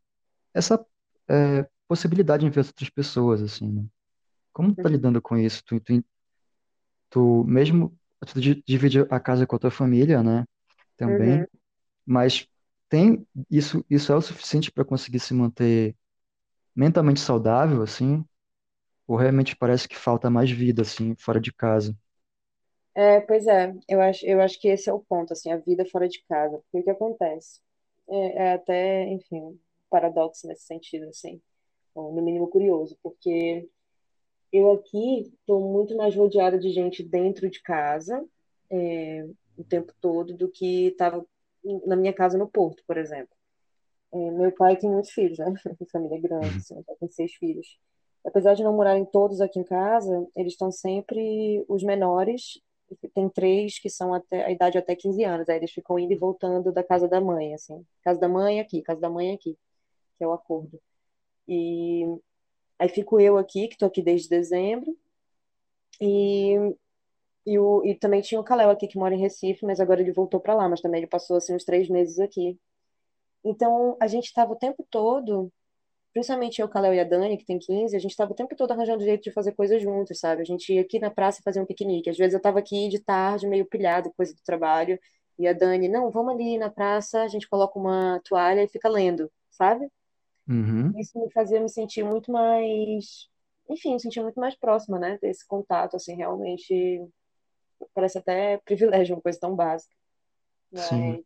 [0.54, 0.84] essa
[1.28, 3.86] é, possibilidade de ver as outras pessoas, assim, né?
[4.52, 5.62] Como tu tá Uhum, lidando com isso?
[5.64, 6.04] Tu, tu,
[7.10, 10.44] tu mesmo, tu di- divide a casa com a tua família, né,
[11.06, 11.36] uhum.
[11.36, 11.46] também,
[12.06, 12.48] mas
[12.88, 15.96] tem, isso, isso é o suficiente para conseguir se manter
[16.76, 18.24] mentalmente saudável, assim,
[19.06, 21.96] ou realmente parece que falta mais vida, assim, fora de casa?
[22.94, 25.84] É, pois é, eu acho, eu acho que esse é o ponto, assim, a vida
[25.86, 26.58] fora de casa.
[26.58, 27.60] Porque o que acontece?
[28.08, 31.40] É, é até, enfim, um paradoxo nesse sentido, assim,
[31.94, 33.68] ou no mínimo curioso, porque
[34.52, 38.24] eu aqui estou muito mais rodeada de gente dentro de casa,
[38.70, 39.26] é,
[39.56, 41.24] o tempo todo, do que estava
[41.86, 43.34] na minha casa no Porto, por exemplo.
[44.12, 45.46] É, meu pai tem muitos filhos, né?
[45.92, 46.56] Família grande, Uhum.
[46.56, 47.78] assim, meu pai tem seis filhos.
[48.26, 52.60] apesar de não morarem todos aqui em casa, eles estão sempre os menores.
[53.14, 55.48] Tem três que são até a idade até 15 anos.
[55.48, 57.84] Aí eles ficam indo e voltando da casa da mãe, assim.
[58.02, 59.56] Casa da mãe aqui, casa da mãe aqui,
[60.18, 60.80] que é o acordo.
[61.48, 62.04] E
[62.78, 64.96] aí fico eu aqui, que estou aqui desde dezembro.
[66.00, 66.54] E,
[67.46, 70.12] e, o, e também tinha o Kalel aqui, que mora em Recife, mas agora ele
[70.12, 70.68] voltou para lá.
[70.68, 72.58] Mas também ele passou, assim, uns três meses aqui.
[73.44, 75.52] Então, a gente estava o tempo todo
[76.12, 78.56] principalmente eu, o Kalel e a Dani, que tem 15, a gente estava o tempo
[78.56, 80.42] todo arranjando jeito de fazer coisas juntos, sabe?
[80.42, 82.10] A gente ia aqui na praça fazer um piquenique.
[82.10, 84.98] Às vezes eu estava aqui de tarde, meio pilhado, coisa do trabalho,
[85.38, 88.88] e a Dani, não, vamos ali na praça, a gente coloca uma toalha e fica
[88.88, 89.88] lendo, sabe?
[90.46, 90.92] Uhum.
[90.98, 93.28] Isso me fazia me sentir muito mais,
[93.68, 95.18] enfim, me sentir muito mais próxima, né?
[95.22, 97.02] Desse contato, assim, realmente
[97.94, 99.94] parece até privilégio, uma coisa tão básica,
[100.74, 101.12] Sim.
[101.12, 101.24] mas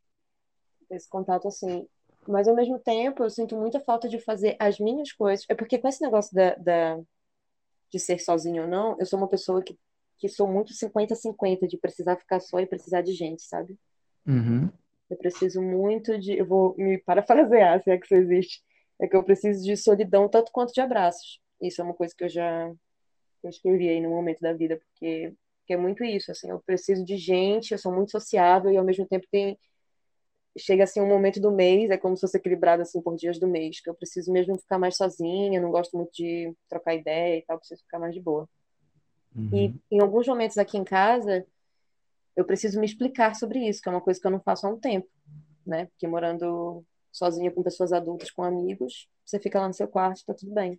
[0.91, 1.89] esse contato, assim,
[2.31, 5.45] mas ao mesmo tempo eu sinto muita falta de fazer as minhas coisas.
[5.49, 7.01] É porque com esse negócio da, da,
[7.91, 9.79] de ser sozinho ou não, eu sou uma pessoa que,
[10.19, 13.79] que sou muito 50-50 de precisar ficar só e precisar de gente, sabe?
[14.27, 14.71] Uhum.
[15.11, 16.39] Eu preciso muito de.
[16.39, 18.63] Eu vou me parafrasear, se é que isso existe.
[19.01, 21.41] É que eu preciso de solidão tanto quanto de abraços.
[21.61, 22.73] Isso é uma coisa que eu já
[23.45, 27.05] eu escrevi aí no momento da vida, porque, porque é muito isso, assim, eu preciso
[27.05, 29.59] de gente, eu sou muito sociável e ao mesmo tempo tem,
[30.59, 33.47] chega assim um momento do mês, é como se fosse equilibrado assim por dias do
[33.49, 37.43] mês, que eu preciso mesmo ficar mais sozinha, não gosto muito de trocar ideia e
[37.43, 38.49] tal, preciso ficar mais de boa.
[39.53, 39.79] E Uhum.
[39.91, 41.45] em alguns momentos aqui em casa,
[42.37, 44.71] eu preciso me explicar sobre isso, que é uma coisa que eu não faço há
[44.71, 45.09] um tempo,
[45.67, 45.87] né?
[45.87, 50.35] Porque morando sozinha com pessoas adultas, com amigos, você fica lá no seu quarto, tá
[50.35, 50.73] tudo bem.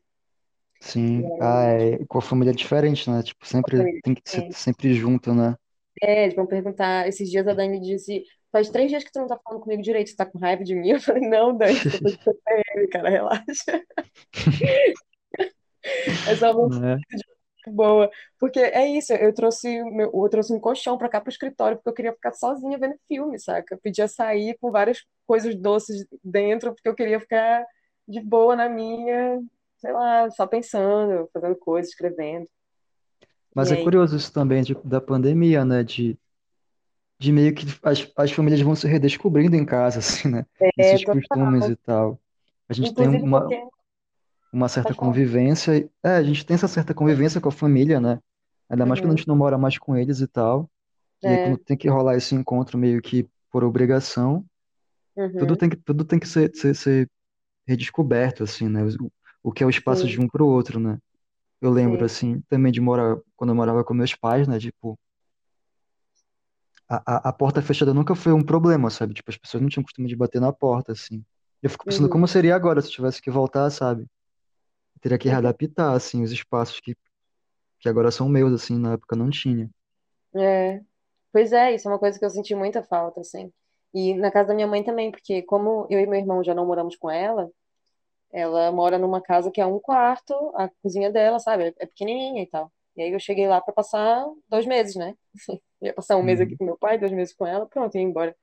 [0.82, 1.24] E Sim.
[1.42, 3.24] Ah, é, com a família é diferente, né?
[3.24, 5.56] Tipo, sempre tem que ser é, sempre junto, né?
[6.02, 8.24] é, eles vão perguntar, esses dias a Dani disse,
[8.56, 10.74] faz três dias que tu não tá falando comigo direito, você tá com raiva de
[10.74, 10.91] mim?
[10.91, 13.84] Eu falei, não, Dani, tô fazendo TPM, cara, relaxa.
[16.28, 16.98] É só uma Né?
[17.68, 18.10] boa.
[18.39, 21.89] Porque é isso, eu trouxe, meu, eu trouxe um colchão pra cá pro escritório, porque
[21.89, 23.76] eu queria ficar sozinha vendo filme, saca?
[23.76, 27.65] Eu podia sair com várias coisas doces dentro, porque eu queria ficar
[28.08, 29.41] de boa na minha,
[29.78, 32.46] sei lá, só pensando, fazendo coisas, escrevendo.
[32.46, 32.48] E
[33.54, 33.84] Mas é aí?
[33.84, 35.84] curioso isso também de- da pandemia, né?
[35.84, 36.18] De,
[37.19, 40.45] de meio que as, as famílias vão se redescobrindo em casa, assim, né?
[40.62, 42.19] É, Esses tô- costumes e tal.
[42.69, 43.60] A gente tem inclusive uma, porque.
[44.51, 45.89] uma certa Pode convivência.
[46.04, 48.19] É, a gente tem essa certa convivência com a família, né?
[48.69, 50.69] Ainda mais quando a Uhum, gente não mora mais com eles e tal.
[51.25, 54.45] E aí quando é, tem que rolar esse encontro meio que por obrigação,
[55.38, 57.10] tudo uhum, tem que, tudo tem que ser, ser, ser
[57.67, 58.84] redescoberto, assim, né?
[58.86, 59.12] O,
[59.43, 60.99] o que é o espaço de um pro outro, né?
[61.62, 62.06] Eu lembro, sim.
[62.06, 64.60] assim, também de morar, quando eu morava com meus pais, né?
[64.60, 64.99] Tipo,
[66.89, 69.13] a, a, a porta fechada nunca foi um problema, sabe?
[69.13, 71.24] Tipo, as pessoas não tinham costume de bater na porta, assim.
[71.62, 74.04] Eu fico pensando Uhum, como seria agora se eu tivesse que voltar, sabe?
[74.04, 76.95] Eu teria que uhum, readaptar, assim, os espaços que,
[77.80, 79.69] que agora são meus, assim, na época não tinha.
[80.36, 80.82] é.
[81.32, 83.52] Pois é, isso é uma coisa que eu senti muita falta, assim.
[83.93, 86.65] E na casa da minha mãe também, porque como eu e meu irmão já não
[86.65, 87.52] moramos com ela,
[88.32, 92.48] ela mora numa casa que é um quarto, a cozinha dela, sabe, é pequenininha e
[92.48, 92.71] tal.
[92.98, 95.16] E aí eu cheguei lá pra passar dois meses, né?
[95.82, 98.02] Ia passar um mês aqui Uhum, com meu pai, dois meses com ela, pronto, ia
[98.02, 98.36] embora.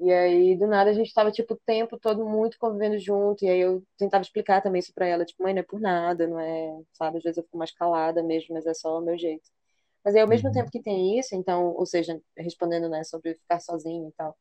[0.00, 3.44] E aí, do nada, a gente tava, tipo, o tempo todo muito convivendo junto.
[3.44, 6.26] E aí eu tentava explicar também isso pra ela, tipo, mãe, não é por nada,
[6.28, 7.18] não é, sabe?
[7.18, 9.48] Às vezes eu fico mais calada mesmo, mas é só o meu jeito.
[10.04, 13.34] Mas aí, ao mesmo tempo uhum, que tem isso, então, ou seja, respondendo, né, sobre
[13.34, 14.36] ficar sozinha e tal,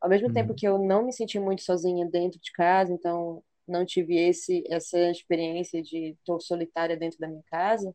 [0.00, 3.42] ao mesmo tempo uhum, que eu não me senti muito sozinha dentro de casa, então
[3.68, 7.94] não tive esse essa experiência de tô solitária dentro da minha casa,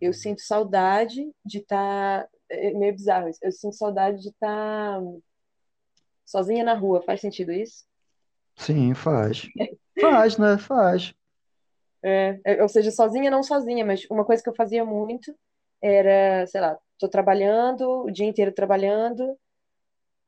[0.00, 5.00] eu sinto saudade de estar, é meio bizarro isso, eu sinto saudade de estar
[6.24, 7.02] sozinha na rua.
[7.02, 7.84] Faz sentido isso?
[8.56, 9.48] Sim, faz.
[10.00, 10.58] Faz, né?
[10.58, 11.14] Faz.
[12.02, 15.34] É, é, ou seja, sozinha, não sozinha, mas uma coisa que eu fazia muito
[15.82, 19.36] era, sei lá, tô trabalhando, o dia inteiro trabalhando,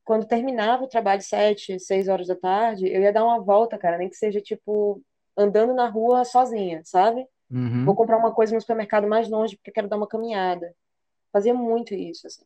[0.05, 3.99] quando terminava o trabalho, sete, seis horas da tarde, eu ia dar uma volta, cara,
[3.99, 5.01] nem que seja, tipo,
[5.37, 7.27] andando na rua sozinha, sabe?
[7.85, 10.75] Vou Uhum, comprar uma coisa no supermercado mais longe porque eu quero dar uma caminhada.
[11.33, 12.45] Fazia muito isso, assim.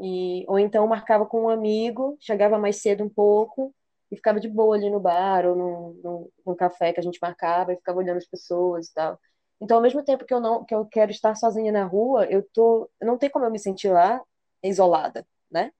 [0.00, 3.74] E, ou então marcava com um amigo, chegava mais cedo um pouco
[4.10, 7.18] e ficava de boa ali no bar ou num, num, num café que a gente
[7.22, 9.18] marcava e ficava olhando as pessoas e tal.
[9.60, 12.42] Então, ao mesmo tempo que eu não que eu quero estar sozinha na rua, eu
[12.52, 14.22] tô, não tem como eu me sentir lá
[14.62, 15.72] isolada, né?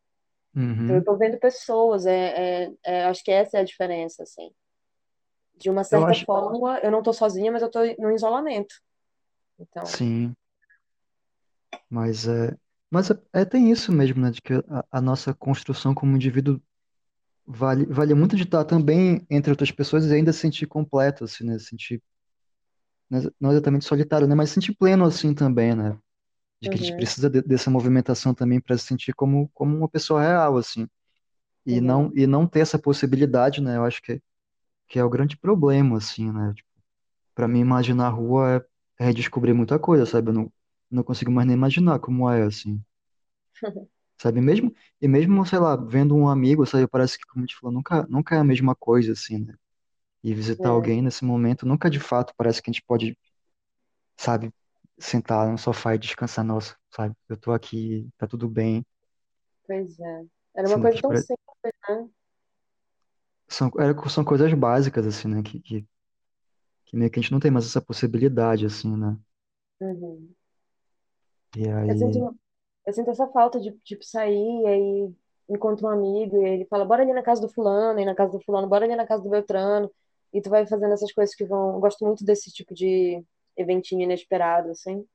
[0.78, 1.04] Então, eu uhum.
[1.04, 4.50] tô vendo pessoas, é, é, é, acho que essa é a diferença, assim.
[5.57, 8.75] De uma Eu certa acho, forma, eu não tô sozinha, mas eu tô no isolamento.
[9.59, 10.35] Então, sim,
[11.88, 12.57] mas é,
[12.90, 14.31] mas é, é- tem isso mesmo, né?
[14.31, 16.61] De que a, a nossa construção como indivíduo
[17.47, 21.45] vale, vale muito de estar também entre outras pessoas e ainda se sentir completo, assim,
[21.47, 21.59] né?
[21.61, 22.03] Sentir
[23.11, 24.35] não é não é exatamente solitário, né?
[24.35, 25.97] Mas se sentir pleno assim também, né?
[26.62, 29.77] De que a gente Uhum, precisa de- dessa movimentação também para se sentir como, como
[29.77, 30.88] uma pessoa real, assim.
[31.67, 33.77] E não, uhum, e não ter essa possibilidade, né?
[33.79, 34.23] Eu acho que,
[34.88, 36.53] que é o grande problema, assim, né?
[36.55, 36.68] Tipo,
[37.35, 38.66] para mim, imaginar a rua
[39.01, 40.31] é, é redescobrir muita coisa, sabe?
[40.31, 40.53] Eu não,
[40.90, 42.83] não consigo mais nem imaginar como é, assim.
[44.20, 44.40] Sabe?
[44.40, 46.87] Mesmo, e mesmo, sei lá, vendo um amigo, sabe?
[46.88, 49.55] Parece que, como a gente falou, nunca, nunca é a mesma coisa, assim, né?
[50.25, 53.18] E visitar é, alguém nesse momento, nunca de fato parece que a gente pode,
[54.16, 54.53] sabe,
[54.99, 57.14] sentar no sofá e descansar, nossa, sabe?
[57.29, 58.85] Eu tô aqui, tá tudo bem.
[59.66, 60.25] pois é.
[60.57, 62.09] Era uma Sendo coisa que tão pare- simples, né?
[63.55, 65.43] São, é, são coisas básicas, assim, né?
[65.43, 65.87] Que, que,
[66.87, 69.19] que meio que a gente não tem mais essa possibilidade, assim, né?
[69.81, 70.35] Uhum.
[71.57, 71.97] E Eu aí.
[71.97, 72.38] sinto,
[72.87, 75.14] eu sinto essa falta de, tipo, sair e aí
[75.49, 78.33] encontra um amigo e ele fala, bora ali na casa do fulano, e na casa
[78.33, 79.90] do fulano, bora ali na casa do Beltrano.
[80.33, 81.75] E tu vai fazendo essas coisas que vão...
[81.75, 83.23] Eu gosto muito desse tipo de
[83.57, 85.07] eventinho inesperado, assim.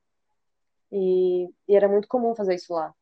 [0.92, 2.94] E, e era muito comum fazer isso lá.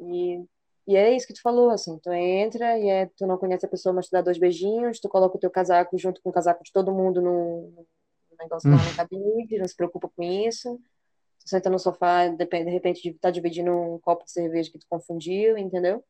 [0.00, 0.44] E,
[0.86, 3.68] e é isso que tu falou, assim, tu entra e é, tu não conhece a
[3.68, 6.62] pessoa, mas tu dá dois beijinhos, tu coloca o teu casaco junto com o casaco
[6.64, 7.70] de todo mundo no,
[8.30, 10.76] no negócio lá no cabide, não se preocupa com isso.
[11.40, 14.78] Tu senta no sofá, depende, de repente, de estar dividindo um copo de cerveja que
[14.78, 16.04] tu confundiu, entendeu?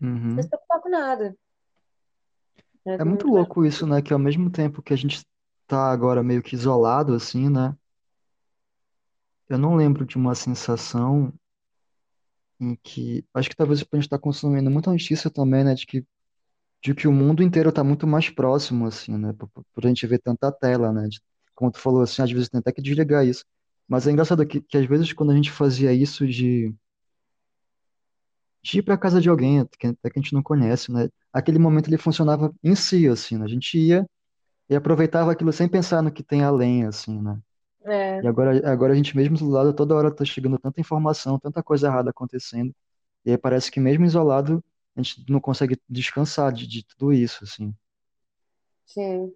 [0.00, 0.48] Não se Uhum.
[0.48, 1.36] preocupar com nada.
[2.86, 4.00] É É muito louco isso, né?
[4.02, 5.24] Que ao mesmo tempo que a gente
[5.66, 7.76] tá agora meio que isolado, assim, né?
[9.48, 11.32] Eu não lembro de uma sensação
[12.60, 13.24] em que.
[13.34, 15.74] Acho que talvez a gente está consumindo muita notícia também, né?
[15.74, 16.04] De que,
[16.82, 19.32] de que o mundo inteiro tá muito mais próximo, assim, né?
[19.34, 21.08] Por, por a gente ver tanta tela, né?
[21.08, 21.20] De,
[21.54, 23.44] como tu falou, assim, às vezes tem até que desligar isso.
[23.88, 26.74] Mas é engraçado que, que às vezes quando a gente fazia isso de,
[28.62, 31.08] de ir pra casa de alguém, que até que a gente não conhece, né?
[31.32, 33.44] Aquele momento ele funcionava em si, assim, né?
[33.44, 34.06] A gente ia
[34.68, 37.38] e aproveitava aquilo sem pensar no que tem além, assim, né?
[38.20, 41.62] E É, agora, agora a gente mesmo isolado, toda hora tá chegando tanta informação, tanta
[41.62, 42.74] coisa errada acontecendo.
[43.24, 44.64] E aí parece que mesmo isolado,
[44.96, 47.74] a gente não consegue descansar de, de tudo isso, assim.
[48.84, 49.34] sim,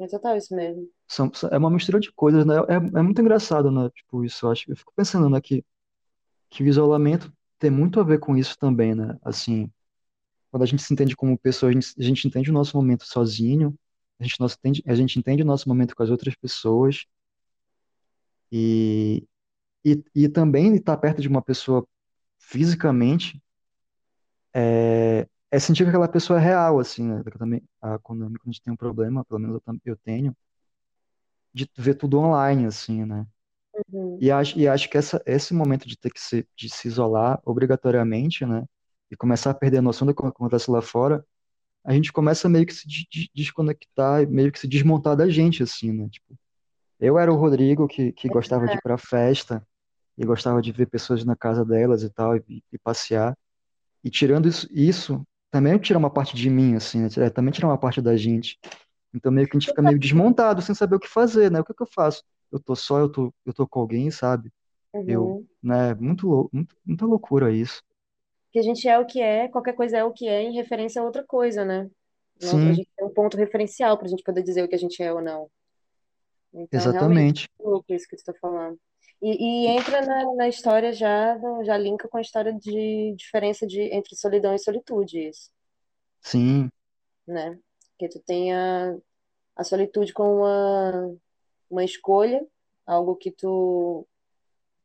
[0.00, 0.90] é total isso mesmo.
[1.08, 2.54] São, é uma mistura de coisas, né?
[2.68, 3.88] É, é muito engraçado, né?
[3.90, 4.70] Tipo, isso, eu acho.
[4.70, 5.64] Eu fico pensando, né, que,
[6.50, 9.18] que o isolamento tem muito a ver com isso também, né?
[9.22, 9.70] Assim,
[10.50, 13.04] quando a gente se entende como pessoa, a gente, a gente entende o nosso momento
[13.06, 13.74] sozinho,
[14.20, 17.06] a gente, nosso, a gente entende o nosso momento com as outras pessoas,
[18.52, 19.26] e,
[19.84, 21.86] e, e também estar perto de uma pessoa
[22.38, 23.42] fisicamente
[24.54, 27.22] é, é sentir que aquela pessoa é real, assim, né?
[27.24, 30.36] Eu também, ah, quando, quando a gente tem um problema, pelo menos eu, eu tenho,
[31.54, 33.26] de ver tudo online, assim, né?
[33.92, 36.88] Uhum, E acho, e acho que essa, esse momento de ter que se, de se
[36.88, 38.64] isolar obrigatoriamente, né?
[39.10, 41.24] E começar a perder a noção do que acontece lá fora,
[41.84, 45.62] a gente começa meio que se de- de- desconectar, meio que se desmontar da gente,
[45.62, 46.08] assim, né?
[46.10, 46.36] Tipo,
[47.00, 49.66] eu era o Rodrigo que, que gostava de ir pra festa
[50.18, 53.36] e gostava de ver pessoas na casa delas e tal, e, e passear.
[54.04, 57.08] E tirando isso, isso também tira uma parte de mim, assim, né?
[57.08, 58.58] Tira- Também tira uma parte da gente.
[59.14, 61.60] Então meio que a gente fica meio desmontado, sem saber o que fazer, né?
[61.60, 62.22] O que é que eu faço?
[62.52, 64.52] Eu tô só, eu tô, eu tô com alguém, sabe?
[65.06, 65.48] Eu, uhum.
[65.62, 65.94] né?
[65.96, 67.82] Muito, muito, muita loucura isso.
[68.52, 71.00] Que a gente é o que é, qualquer coisa é o que é em referência
[71.02, 71.90] a outra coisa, né?
[72.40, 74.74] Não, a Sim, gente tem um ponto referencial para a gente poder dizer o que
[74.74, 75.50] a gente é ou não.
[76.58, 77.48] Então, exatamente.
[77.88, 78.78] é isso que tu tá falando.
[79.22, 83.80] E, e entra na, na história já, já linka com a história de diferença de,
[83.80, 85.50] entre solidão e solitude, isso,
[86.20, 86.70] Sim,
[87.26, 87.58] né?
[87.98, 88.96] Que tu tem a,
[89.56, 91.16] a solitude como uma,
[91.70, 92.46] uma escolha,
[92.86, 94.06] algo que tu,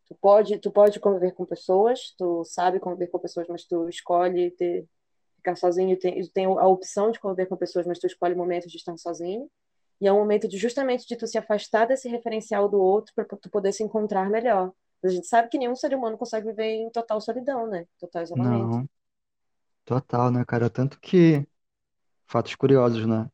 [0.07, 4.51] tu pode, tu pode conviver com pessoas, tu sabe conviver com pessoas, mas tu escolhe
[4.51, 4.87] ter,
[5.35, 8.77] ficar sozinho, tem, tem a opção de conviver com pessoas, mas tu escolhe momentos de
[8.77, 9.49] estar sozinho.
[10.01, 13.25] E é um momento de, justamente de tu se afastar desse referencial do outro para
[13.25, 14.71] tu poder se encontrar melhor.
[15.03, 17.85] A gente sabe que nenhum ser humano consegue viver em total solidão, né?
[17.99, 18.77] Total isolamento.
[18.77, 18.87] não,
[19.85, 20.69] total, né, cara?
[20.69, 21.47] Tanto que,
[22.27, 23.29] fatos curiosos, né?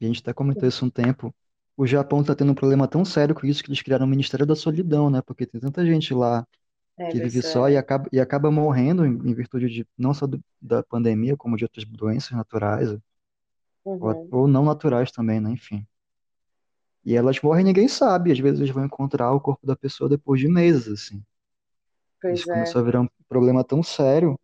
[0.00, 1.34] A gente até comentou isso um tempo.
[1.76, 4.46] O Japão tá tendo um problema tão sério com isso que eles criaram o Ministério
[4.46, 5.22] da Solidão, né?
[5.22, 6.46] Porque tem tanta gente lá
[6.98, 10.26] É, que vive só e acaba, e acaba morrendo em, em virtude de não só
[10.26, 12.90] do- da pandemia, como de outras doenças naturais,
[13.98, 14.30] ou, Uhum.
[14.30, 15.50] ou não naturais também, né?
[15.50, 15.86] Enfim.
[17.06, 18.32] E elas morrem e ninguém sabe.
[18.32, 21.22] Às vezes eles vão encontrar o corpo da pessoa depois de meses, assim.
[22.30, 22.52] Isso Pois é.
[22.52, 24.38] começou a virar um problema tão sério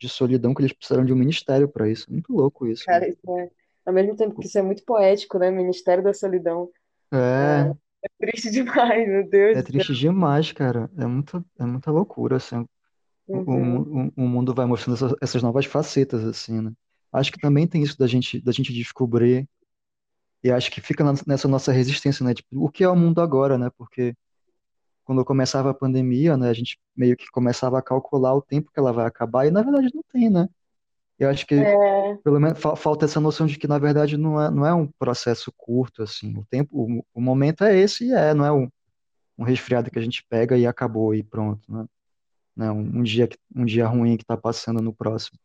[0.00, 2.10] de solidão que eles precisaram de um ministério para isso.
[2.12, 3.00] Muito louco isso, né?
[3.00, 3.50] Cara, isso é.
[3.86, 5.50] Ao mesmo tempo que isso é muito poético, né?
[5.50, 6.70] Ministério da Solidão.
[7.12, 7.70] É, É,
[8.04, 10.90] é triste demais, meu Deus é triste demais, cara.
[10.96, 12.64] É muita, é muita loucura, assim.
[13.32, 13.66] O, o, Uhum.
[13.66, 16.72] mu- o mundo vai mostrando essas, essas novas facetas, assim, né?
[17.12, 19.48] Acho que também tem isso da gente, da gente descobrir.
[20.42, 22.34] E acho que fica nessa nossa resistência, né?
[22.34, 23.70] Tipo, o que é o mundo agora, né?
[23.76, 24.14] Porque
[25.04, 28.78] quando começava a pandemia, né, a gente meio que começava a calcular o tempo que
[28.78, 30.48] ela vai acabar, e na verdade não tem, né?
[31.18, 34.40] Eu acho que É, pelo menos fa- falta essa noção de que na verdade não
[34.42, 36.36] é, não é um processo curto, assim.
[36.38, 38.68] O tempo, o, o momento é esse e é, não é um,
[39.38, 41.86] um resfriado que a gente pega e acabou e pronto, né?
[42.56, 45.38] Não é um, dia, que- um dia ruim que tá passando no próximo.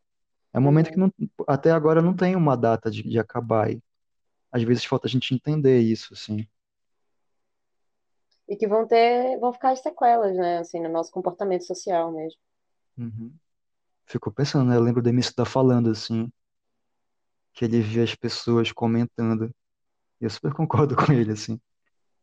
[0.52, 1.12] É um momento que não,
[1.48, 3.70] até agora não tem uma data de, de acabar.
[3.70, 3.80] E
[4.56, 6.46] às vezes falta a gente entender isso, assim.
[8.48, 10.58] E que vão ter, vão ficar as sequelas, né?
[10.58, 12.38] Assim, no nosso comportamento social mesmo.
[12.96, 13.34] Uhum.
[14.06, 14.76] Fico pensando, né?
[14.76, 16.32] Eu lembro do MC da falando, assim,
[17.52, 19.54] que ele via as pessoas comentando.
[20.20, 21.60] E eu super concordo com ele, assim.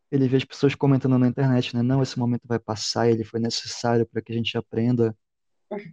[0.10, 1.84] Ele vê as pessoas comentando na internet, né?
[1.84, 5.16] Não, esse momento vai passar, ele foi necessário para que a gente aprenda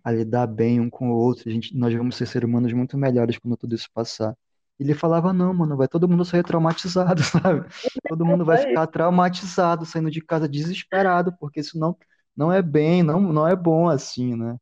[0.05, 1.49] a lidar bem um com o outro.
[1.49, 4.37] A gente, nós vamos ser seres humanos muito melhores quando tudo isso passar.
[4.81, 7.69] Ele falava, não, mano, vai todo mundo sair traumatizado, sabe?
[8.09, 8.81] Todo mundo vai É isso.
[8.81, 11.97] ficar traumatizado, saindo de casa desesperado, porque isso não,
[12.37, 14.59] não é bem, não, não é bom assim, né?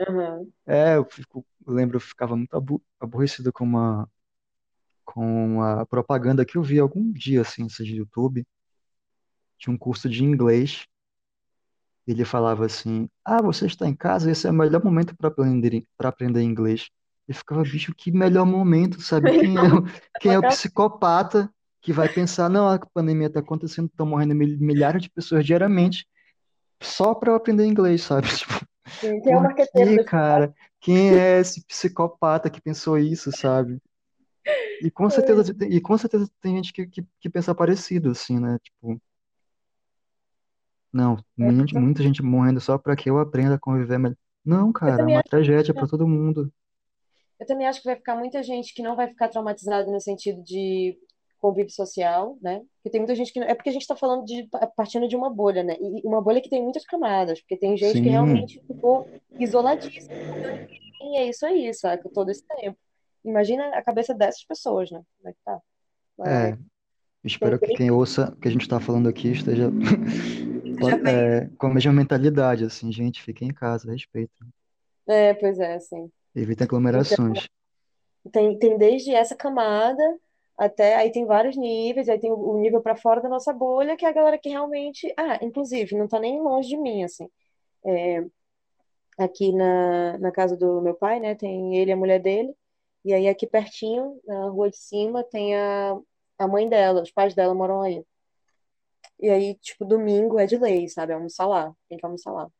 [0.00, 0.52] Uhum.
[0.66, 4.08] É, eu fico, eu lembro, eu ficava muito abu- aborrecido com uma,
[5.04, 5.24] com
[5.56, 8.46] uma propaganda que eu vi algum dia, assim, seja de YouTube,
[9.58, 10.86] de um curso de inglês
[12.06, 15.84] Ele falava assim: Ah, você está em casa, esse é o melhor momento para aprender,
[15.96, 16.88] para aprender inglês.
[17.28, 19.30] E ficava, bicho, que melhor momento, sabe?
[19.32, 19.82] Quem é o,
[20.20, 24.58] quem é o psicopata que vai pensar: Não, a pandemia está acontecendo, estão morrendo mil-
[24.60, 26.06] milhares de pessoas diariamente
[26.82, 28.28] só para eu aprender inglês, sabe?
[28.36, 28.54] Tipo,
[29.00, 30.54] Sim, Quem é o marqueteiro cara?
[30.80, 33.80] Quem é esse psicopata que pensou isso, sabe?
[34.80, 38.58] E com certeza, e com certeza tem gente que, que, que pensa parecido, assim, né?
[38.62, 39.00] Tipo,
[40.92, 44.16] Não, muita muita gente morrendo só para que eu aprenda a conviver melhor.
[44.44, 46.52] Não, Eu cara, é uma tragédia para todo mundo.
[47.38, 50.42] Eu também acho que vai ficar muita gente que não vai ficar traumatizada no sentido
[50.42, 50.98] de
[51.38, 52.62] convívio social, né?
[52.76, 53.38] Porque tem muita gente que.
[53.40, 55.76] É porque a gente está falando de partindo de uma bolha, né?
[55.80, 60.14] E uma bolha que tem muitas camadas, porque tem gente que Sim, realmente ficou isoladíssima,
[61.02, 62.02] e é isso aí, sabe?
[62.12, 62.78] Todo esse tempo.
[63.24, 65.02] Imagina a cabeça dessas pessoas, né?
[65.18, 65.60] Como é que tá?
[66.24, 66.50] é.
[66.50, 66.58] Mas
[67.24, 69.68] Espero que quem ouça o que a gente está falando aqui esteja
[71.08, 74.46] é, com a mesma mentalidade, assim, gente, fiquem em casa, respeitem,
[75.08, 76.08] É, pois é, assim.
[76.36, 77.48] Então, aglomerações.
[78.32, 80.02] tem, tem desde essa camada
[80.56, 84.06] até aí tem vários níveis, aí tem o, nível para fora da nossa bolha, que
[84.06, 87.28] é a galera que realmente, ah, inclusive, não tá nem longe de mim, assim.
[89.18, 92.54] Aqui na, na casa do meu pai, né, tem ele e a mulher dele,
[93.04, 95.98] e aí aqui pertinho, na rua de cima, tem a,
[96.38, 98.04] a mãe dela, os pais dela moram aí.
[99.20, 101.12] E aí, tipo, domingo é de lei, sabe?
[101.12, 102.50] É almoçar lá, tem que almoçar lá.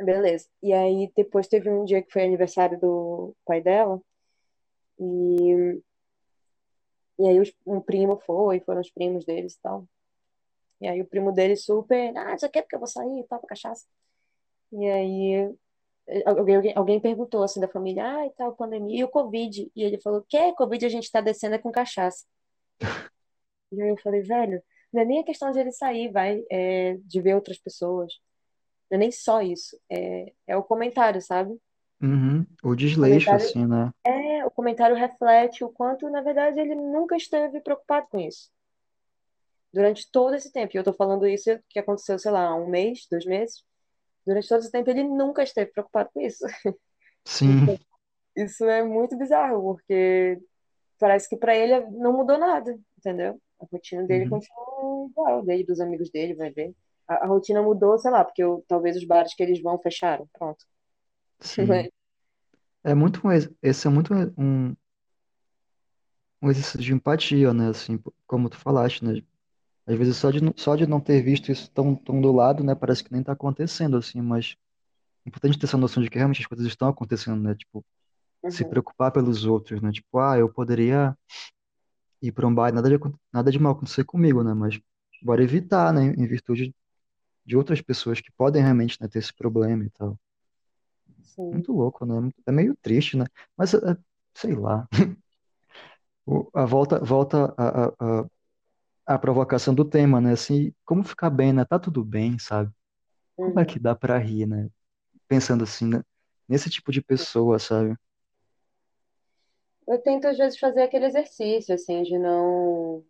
[0.00, 0.48] Beleza.
[0.62, 4.00] E aí depois teve um dia que foi aniversário do pai dela,
[4.98, 5.82] e
[7.18, 9.86] E aí os- um primo foi, foram os primos deles e tal.
[10.80, 13.40] E aí o primo dele super, ah, já quer porque eu vou sair e tal,
[13.40, 13.86] pra cachaça.
[14.72, 15.54] E aí
[16.26, 19.70] alguém, alguém, alguém perguntou assim da família, ah, e tal, pandemia, e o Covid?
[19.76, 22.24] E ele falou, que Covid a gente tá descendo é com cachaça.
[23.72, 26.94] E aí eu falei, velho, não é nem a questão de ele sair, vai, é,
[27.04, 28.12] de ver outras pessoas.
[28.90, 31.52] Não é nem só isso, é, é o comentário, sabe?
[31.52, 31.60] O
[32.00, 32.46] Uhum.
[32.62, 33.92] O desleixo, comentário, assim, né?
[34.04, 38.50] é, o comentário reflete o quanto, na verdade, ele nunca esteve preocupado com isso.
[39.72, 40.76] durante todo esse tempo.
[40.76, 43.62] E eu tô falando isso que aconteceu, sei lá, um mês, dois meses.
[44.26, 46.44] Durante todo esse tempo ele nunca esteve preocupado com isso.
[47.24, 47.46] Sim,
[48.36, 50.38] Então, isso é muito bizarro, porque
[50.98, 53.40] parece que pra ele não mudou nada, entendeu?
[53.60, 54.30] A rotina dele uhum.
[54.30, 56.74] continua igual, dele, dos amigos dele, vai ver.
[57.08, 60.28] A, a rotina mudou, sei lá, porque eu- talvez os bares que eles vão fecharam,
[60.34, 60.64] pronto.
[61.40, 61.88] Sim.
[62.84, 63.30] É muito, um
[63.62, 64.74] esse é muito um,
[66.42, 67.68] um exercício de empatia, né?
[67.70, 69.22] Assim, como tu falaste, né?
[69.86, 72.64] Às vezes só de, não- só de não ter visto isso tão, tão do lado,
[72.64, 72.74] né?
[72.76, 74.56] Parece que nem tá acontecendo, assim, mas
[75.26, 77.54] é importante ter essa noção de que realmente as coisas estão acontecendo, né?
[77.56, 77.84] Tipo,
[78.48, 79.92] se Uhum, preocupar pelos outros, né?
[79.92, 81.16] Tipo, ah, eu poderia
[82.22, 82.98] ir para um bar, nada de,
[83.32, 84.54] nada de mal acontecer comigo, né?
[84.54, 84.80] Mas
[85.22, 86.06] bora evitar, né?
[86.16, 86.74] Em virtude
[87.48, 90.18] de outras pessoas que podem realmente, né, ter esse problema e tal.
[91.22, 91.52] sim.
[91.52, 92.30] Muito louco, né?
[92.46, 93.24] É meio triste, né?
[93.56, 93.96] Mas, é,
[94.34, 94.86] sei lá.
[96.54, 98.26] A volta, volta a, a, a,
[99.16, 100.32] a provocação do tema, né?
[100.32, 101.64] Assim, como ficar bem, né?
[101.64, 102.72] Tá tudo bem, sabe?
[103.44, 103.80] Como é que Uhum.
[103.80, 104.70] dá pra rir, né?
[105.28, 106.02] Pensando assim, né?
[106.48, 107.96] Nesse tipo de pessoa, sabe?
[109.88, 113.04] Eu tento às vezes fazer aquele exercício, assim, de não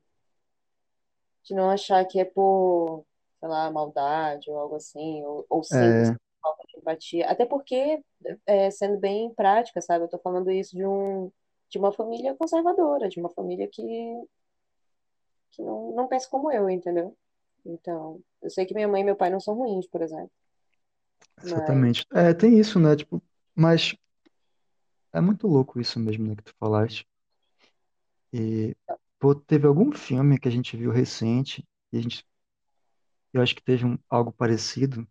[1.45, 3.05] de não achar que é por,
[3.41, 7.29] sei lá, maldade ou algo assim, ou, ou simples É, falta de empatia.
[7.31, 8.03] Até porque,
[8.47, 10.05] é, sendo bem prática, sabe?
[10.05, 11.31] Eu tô falando isso de um,
[11.71, 13.83] de uma família conservadora, de uma família que
[15.51, 17.17] que não, não pensa como eu, entendeu?
[17.65, 20.31] Então, eu sei que minha mãe e meu pai não são ruins, por exemplo.
[21.43, 21.47] Mas.
[21.47, 22.07] Exatamente.
[22.13, 22.97] É, tem isso, né?
[22.97, 23.23] Tipo,
[23.55, 23.95] mas
[25.13, 27.07] é muito louco isso mesmo, né, que tu falaste.
[28.33, 28.77] E,
[29.19, 32.25] pô, teve algum filme que a gente viu recente e a gente,
[33.33, 35.07] eu acho que teve um, algo parecido.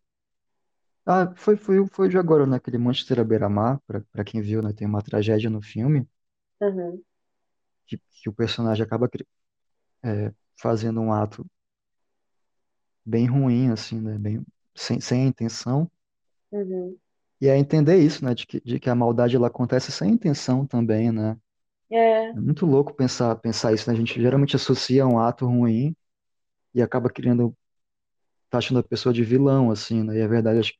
[1.07, 2.57] Ah, foi, foi, foi de agora, né?
[2.57, 4.71] Aquele Manchester à beira-mar, pra, pra quem viu, né?
[4.73, 6.07] Tem uma tragédia no filme
[6.61, 7.03] Uhum,
[7.85, 9.27] que, que o personagem acaba cri-
[10.03, 11.45] é, fazendo um ato
[13.05, 14.17] bem ruim, assim, né?
[14.19, 14.45] Bem,
[14.75, 15.89] sem, sem a intenção.
[16.51, 16.97] uhum.
[17.41, 18.33] E é entender isso, né?
[18.33, 21.37] De que, de que a maldade ela acontece sem intenção também, né?
[21.89, 23.95] É, É muito louco pensar, pensar isso, né?
[23.95, 25.95] A gente geralmente associa um ato ruim
[26.73, 27.55] e acaba criando,
[28.49, 30.17] tá achando a pessoa de vilão, assim, né?
[30.17, 30.79] E a verdade, acho que,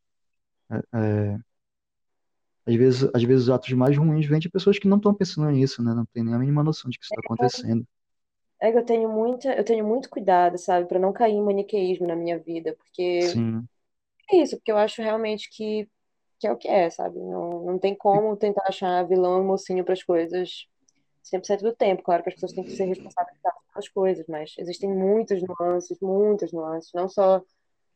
[0.72, 1.40] é, é,
[2.66, 5.50] às vezes, às vezes os atos mais ruins vêm de pessoas que não estão pensando
[5.52, 5.94] nisso, né?
[5.94, 7.86] Não tem nem a mínima noção de que isso está acontecendo.
[8.60, 12.08] é que eu tenho muita, eu tenho muito cuidado, sabe, para não cair em maniqueísmo
[12.08, 13.68] na minha vida, porque Sim.
[14.32, 15.90] é isso, porque eu acho realmente que,
[16.40, 17.20] que é o que é, sabe?
[17.20, 20.68] Não, não tem como tentar achar vilão e mocinho para as coisas
[21.24, 22.04] 100% do tempo.
[22.04, 26.52] Claro que as pessoas têm que ser responsabilizadas pelas coisas, mas existem muitas nuances, muitas
[26.52, 27.42] nuances, não só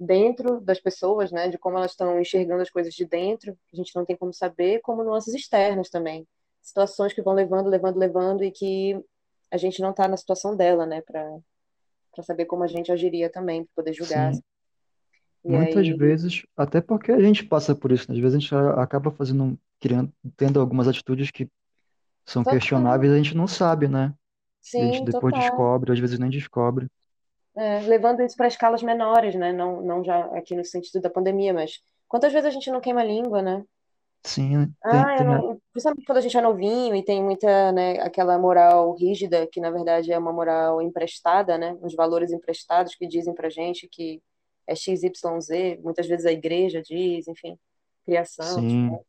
[0.04, 3.96] dentro das pessoas, né, de como elas estão enxergando as coisas de dentro, a gente
[3.96, 6.28] não tem como saber, como nuances externas também.
[6.60, 9.00] Situações que vão levando, levando, levando e que
[9.52, 11.38] a gente não está na situação dela, né, para
[12.14, 14.34] para saber como a gente agiria também, para poder julgar.
[14.34, 14.42] Sim.
[15.46, 18.16] Muitas aí, vezes, até porque a gente passa por isso, né?
[18.18, 21.50] Às vezes a gente acaba fazendo, criando, tendo algumas atitudes que
[22.26, 24.14] são total, questionáveis, a gente não sabe, né?
[24.74, 25.40] E a gente sim, depois total.
[25.40, 26.88] descobre, às vezes nem descobre.
[27.56, 29.52] É, levando isso para escalas menores, né?
[29.52, 33.02] Não, não já aqui no sentido da pandemia, mas quantas vezes a gente não queima
[33.02, 33.64] a língua, né?
[34.24, 35.62] Sim, tem, Ah, tem, não.
[35.74, 39.70] Principalmente quando a gente é novinho e tem muita, né, aquela moral rígida, que na
[39.72, 41.76] verdade é uma moral emprestada, né?
[41.82, 44.22] Uns valores emprestados que dizem pra gente que
[44.68, 47.58] é X, Y, Z, muitas vezes a igreja diz, enfim,
[48.06, 49.06] criação, sim, tipo,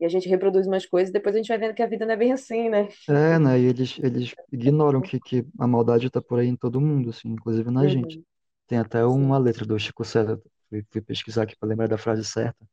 [0.00, 2.06] e a gente reproduz umas coisas e depois a gente vai vendo que a vida
[2.06, 2.88] não é bem assim, né?
[3.08, 3.58] é, né?
[3.60, 7.28] E eles, eles ignoram que, que a maldade está por aí em todo mundo, assim,
[7.30, 8.18] inclusive na gente.
[8.18, 8.24] Uhum,
[8.66, 11.98] Tem até sim, uma letra do Chico César, fui, fui pesquisar aqui para lembrar da
[11.98, 12.64] frase certa,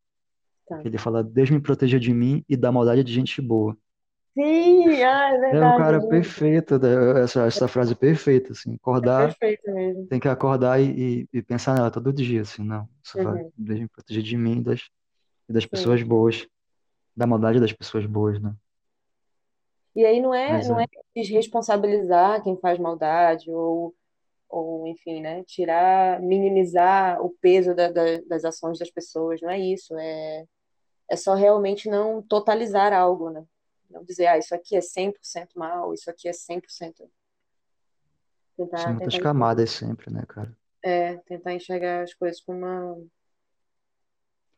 [0.68, 0.86] tá.
[0.86, 3.78] ele fala: Deus me proteja de mim e da maldade de gente boa.
[4.34, 6.08] Sim, ah, é É um verdade, cara lindo.
[6.08, 7.22] perfeito, né?
[7.24, 9.36] essa, essa frase perfeita, assim, É acordar,
[9.74, 10.10] mesmo.
[10.10, 13.80] tem que acordar e, e, pensar nela todo dia, assim, não, isso vai, Uhum, Deus
[13.82, 14.82] me proteger de mim e das,
[15.50, 15.70] e das sim.
[15.72, 16.48] pessoas boas,
[17.18, 18.56] da maldade das pessoas boas, né?
[19.96, 23.96] E aí não é, Mas não é, é desresponsabilizar quem faz maldade ou,
[24.48, 29.60] ou enfim, né, tirar, minimizar o peso da- da- das ações das pessoas, não é
[29.60, 30.46] isso, é,
[31.10, 33.44] é só realmente não totalizar algo, né?
[33.90, 36.98] Não dizer, ah, isso aqui é 100% mal, isso aqui é 100%.
[36.98, 37.10] são
[38.66, 40.56] Tentar, muitas tentar camadas sempre, né, cara?
[40.84, 42.98] é, tentar enxergar as coisas com uma,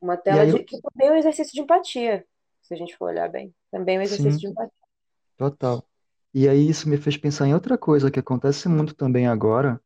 [0.01, 2.25] uma tela aí, de, que também é um exercício de empatia,
[2.69, 3.53] se a gente for olhar bem.
[3.71, 4.73] Também é um exercício sim, de empatia.
[5.37, 5.87] total.
[6.33, 9.81] E aí isso me fez pensar em outra coisa que acontece muito também agora,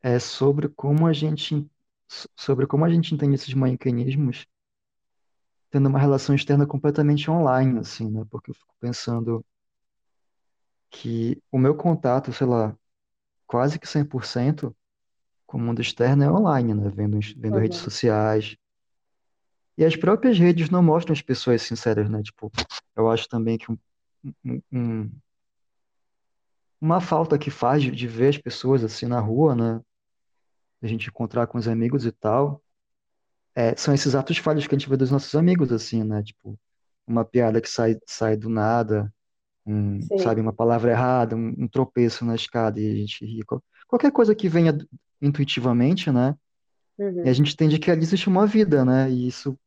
[0.00, 1.68] é sobre como a gente,
[2.36, 4.46] sobre como a gente entende esses mecanismos
[5.70, 8.24] tendo uma relação externa completamente online, assim, né?
[8.30, 9.44] Porque eu fico pensando
[10.90, 12.76] que o meu contato, sei lá,
[13.46, 14.76] quase que 100%
[15.46, 16.90] com o mundo externo é online, né?
[16.90, 17.84] Vendo, vendo redes Uhum.
[17.84, 18.56] sociais.
[19.78, 22.22] E as próprias redes não mostram as pessoas sinceras, né?
[22.22, 22.50] Tipo,
[22.96, 23.78] eu acho também que um,
[24.44, 25.10] um- um-
[26.80, 29.80] uma falta que faz de, ver as pessoas assim na rua, né?
[30.82, 32.62] A gente encontrar com os amigos e tal,
[33.54, 36.22] é, são esses atos falhos que a gente vê dos nossos amigos, assim, né?
[36.22, 36.58] Tipo,
[37.06, 39.12] uma piada que sai, sai do nada,
[39.66, 43.44] um, sabe, uma palavra errada, um, um tropeço na escada e a gente ri.
[43.44, 44.76] Qual- Qualquer coisa que venha
[45.22, 46.36] intuitivamente, né?
[47.24, 47.34] E a Uhum.
[47.34, 49.10] gente entende que ali existe uma vida, né?
[49.10, 49.58] E isso,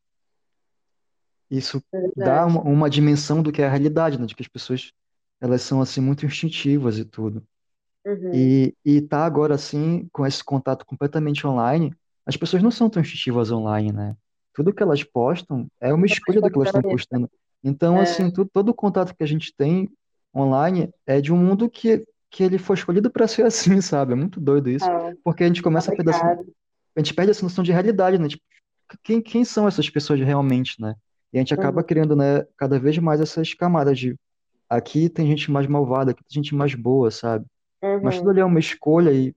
[1.58, 4.26] isso É dá uma, uma dimensão do que é a realidade, né?
[4.26, 4.92] De que as pessoas,
[5.42, 7.46] elas são, assim, muito instintivas e tudo.
[8.06, 8.34] Uhum.
[8.34, 11.94] E, e tá agora, assim, com esse contato completamente online,
[12.26, 14.18] as pessoas não são tão instintivas online, né?
[14.54, 16.84] Tudo que elas postam é uma É escolha do que elas estão espontâneo.
[16.84, 17.30] postando.
[17.64, 19.90] Então, É, assim, tu- todo o contato que a gente tem
[20.36, 24.14] online é de um mundo que, que ele foi escolhido para ser assim, sabe?
[24.14, 24.92] É muito doido isso,
[25.24, 26.26] porque a gente começa a perder essa,
[26.96, 28.28] a gente perde essa noção de realidade, né?
[28.30, 28.44] Tipo,
[29.04, 30.96] quem, quem são essas pessoas realmente, né?
[31.34, 31.86] E a gente acaba Uhum.
[31.86, 34.18] criando, né, cada vez mais essas camadas de
[34.70, 37.46] aqui tem gente mais malvada, aqui tem gente mais boa, sabe?
[38.02, 38.32] Mas tudo Uhum.
[38.32, 39.36] ali é uma escolha e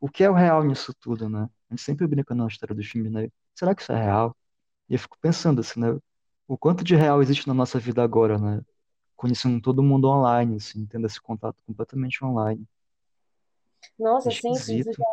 [0.00, 1.48] o que é o real nisso tudo, né?
[1.70, 3.30] A gente sempre brinca na história do filme, né?
[3.54, 4.36] Será que isso é real?
[4.88, 5.98] E eu fico pensando assim, né?
[6.48, 8.62] O quanto de real existe na nossa vida agora, né?
[9.16, 12.66] Conhecendo todo mundo online, assim, tendo esse contato completamente online.
[13.98, 15.04] Nossa, sim, sim, isso já,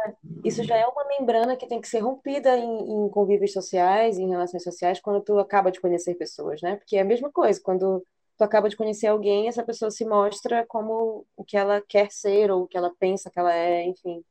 [0.44, 4.30] isso já é uma membrana que tem que ser rompida em, em convívios sociais, em
[4.30, 6.76] relações sociais, quando tu acaba de conhecer pessoas, né?
[6.78, 8.06] Porque é a mesma coisa, quando
[8.38, 12.52] tu acaba de conhecer alguém, essa pessoa se mostra como o que ela quer ser
[12.52, 14.24] ou o que ela pensa que ela é, enfim.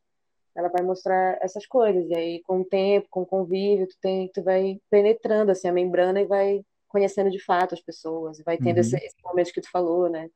[0.54, 2.08] Ela vai mostrar essas coisas.
[2.10, 5.72] E aí, com o tempo, com o convívio, tu tem, tu vai penetrando assim a
[5.72, 9.02] membrana e vai conhecendo de fato as pessoas, vai tendo esse, Uhum.
[9.02, 10.30] esse momento que tu falou, né?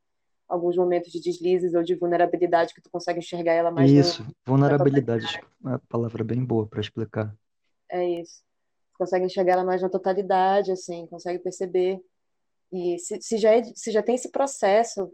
[0.48, 4.26] Alguns momentos de deslizes ou de vulnerabilidade que tu consegue enxergar ela mais no, Isso,
[4.64, 7.34] na vulnerabilidade, é uma palavra bem boa para explicar.
[7.90, 8.42] É isso.
[8.92, 12.00] Tu consegue enxergar ela mais na totalidade, assim, consegue perceber.
[12.72, 15.12] E se, se já, é- se já tem esse processo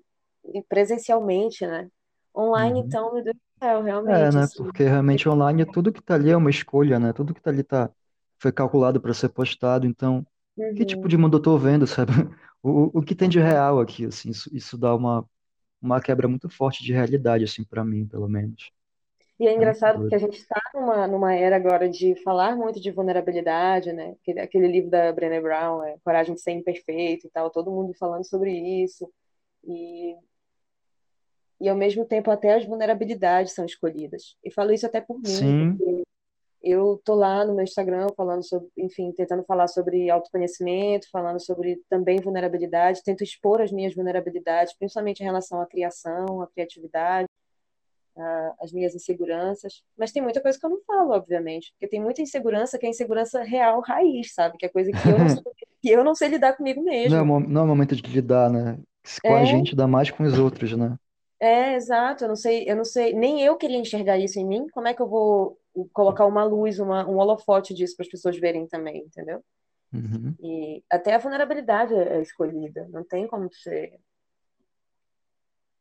[0.68, 1.90] presencialmente, né?
[2.36, 2.82] Online, Uhum.
[2.82, 4.46] então, meu Deus do céu, É, realmente, né?
[4.46, 4.58] assim.
[4.58, 7.12] Porque realmente online tudo que tá ali é uma escolha, né?
[7.12, 7.90] Tudo que tá ali tá,
[8.38, 9.86] foi calculado para ser postado.
[9.86, 10.26] Então,
[10.74, 11.08] que tipo Uhum.
[11.08, 12.12] de mundo eu tô vendo, sabe?
[12.64, 15.28] O, o que tem de real aqui, assim, isso, isso dá uma,
[15.82, 18.72] uma quebra muito forte de realidade, assim, para mim, pelo menos.
[19.38, 22.80] E é É engraçado porque a gente está numa, numa era agora de falar muito
[22.80, 24.16] de vulnerabilidade, né?
[24.22, 27.92] Aquele, aquele livro da Brené Brown, é, Coragem de Ser Imperfeito e tal, todo mundo
[27.98, 28.52] falando sobre
[28.82, 29.12] isso.
[29.62, 30.16] E,
[31.60, 34.36] e ao mesmo tempo até as vulnerabilidades são escolhidas.
[34.42, 36.02] E falo isso até por mim, Sim, porque
[36.64, 41.80] eu tô lá no meu Instagram falando sobre, enfim, tentando falar sobre autoconhecimento, falando sobre
[41.88, 47.28] também vulnerabilidade, tento expor as minhas vulnerabilidades, principalmente em relação à criação, à criatividade
[48.60, 52.22] as minhas inseguranças, mas tem muita coisa que eu não falo, obviamente, porque tem muita
[52.22, 54.56] insegurança que é insegurança real, raiz, sabe?
[54.58, 55.42] Que é coisa que eu não sei,
[55.82, 58.78] que eu não sei lidar comigo não é, não é o momento de lidar, né?
[59.22, 60.96] Com a É, gente, dá mais com os outros, né?
[61.40, 64.66] é, exato, eu não sei, eu não sei, nem eu queria enxergar isso em mim,
[64.72, 65.58] como é que eu vou
[65.92, 69.42] colocar uma luz, uma, um holofote disso para as pessoas verem também, entendeu?
[69.92, 70.36] Uhum.
[70.40, 73.98] E até a vulnerabilidade é escolhida, não tem como ser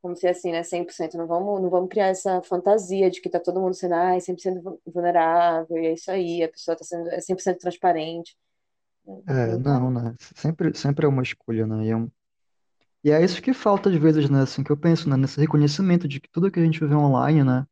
[0.01, 1.17] como ser assim, né, 100%.
[1.17, 4.61] Não vamos, não vamos criar essa fantasia de que tá todo mundo sendo, ai, 100%
[4.61, 8.35] vu- vulnerável, e é isso aí, a pessoa tá sendo é 100% transparente.
[9.27, 10.15] É, Não não, né?
[10.35, 11.85] Sempre, sempre é uma escolha, né?
[11.85, 12.11] E é, um-
[13.03, 14.41] e é isso que falta às vezes, né?
[14.41, 15.17] Assim que eu penso, né?
[15.17, 17.67] Nesse reconhecimento de que tudo que a gente vê online, né?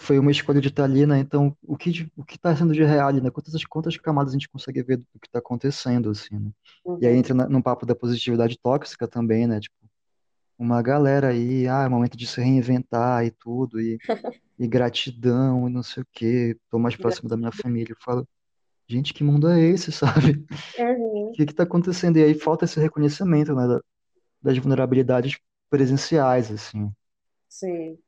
[0.00, 1.18] Foi uma escolha de estar ali, né?
[1.18, 3.30] Então, o que, o que está sendo de real né?
[3.30, 6.50] Quantas, quantas camadas a gente consegue ver do que está acontecendo, assim, né?
[7.00, 7.18] E aí Uhum.
[7.18, 9.60] entra no papo da positividade tóxica também, né?
[9.60, 9.76] Tipo,
[10.58, 14.00] uma galera aí, ah, é momento de se reinventar e tudo, e,
[14.58, 17.92] e gratidão, e não sei o quê, tô mais próximo da minha família.
[17.92, 18.28] Eu falo,
[18.88, 20.32] gente, que mundo é esse, sabe?
[20.32, 20.46] O
[20.78, 21.36] Uhum.
[21.36, 22.18] que que tá acontecendo?
[22.18, 23.80] E aí falta esse reconhecimento, né, da-
[24.42, 25.38] das vulnerabilidades
[25.70, 26.92] presenciais, assim.
[27.48, 27.98] Sim.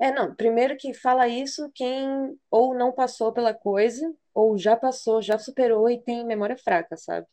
[0.00, 2.08] É, não, primeiro que fala isso quem
[2.50, 7.26] ou não passou pela coisa, ou já passou, já superou e tem memória fraca, sabe?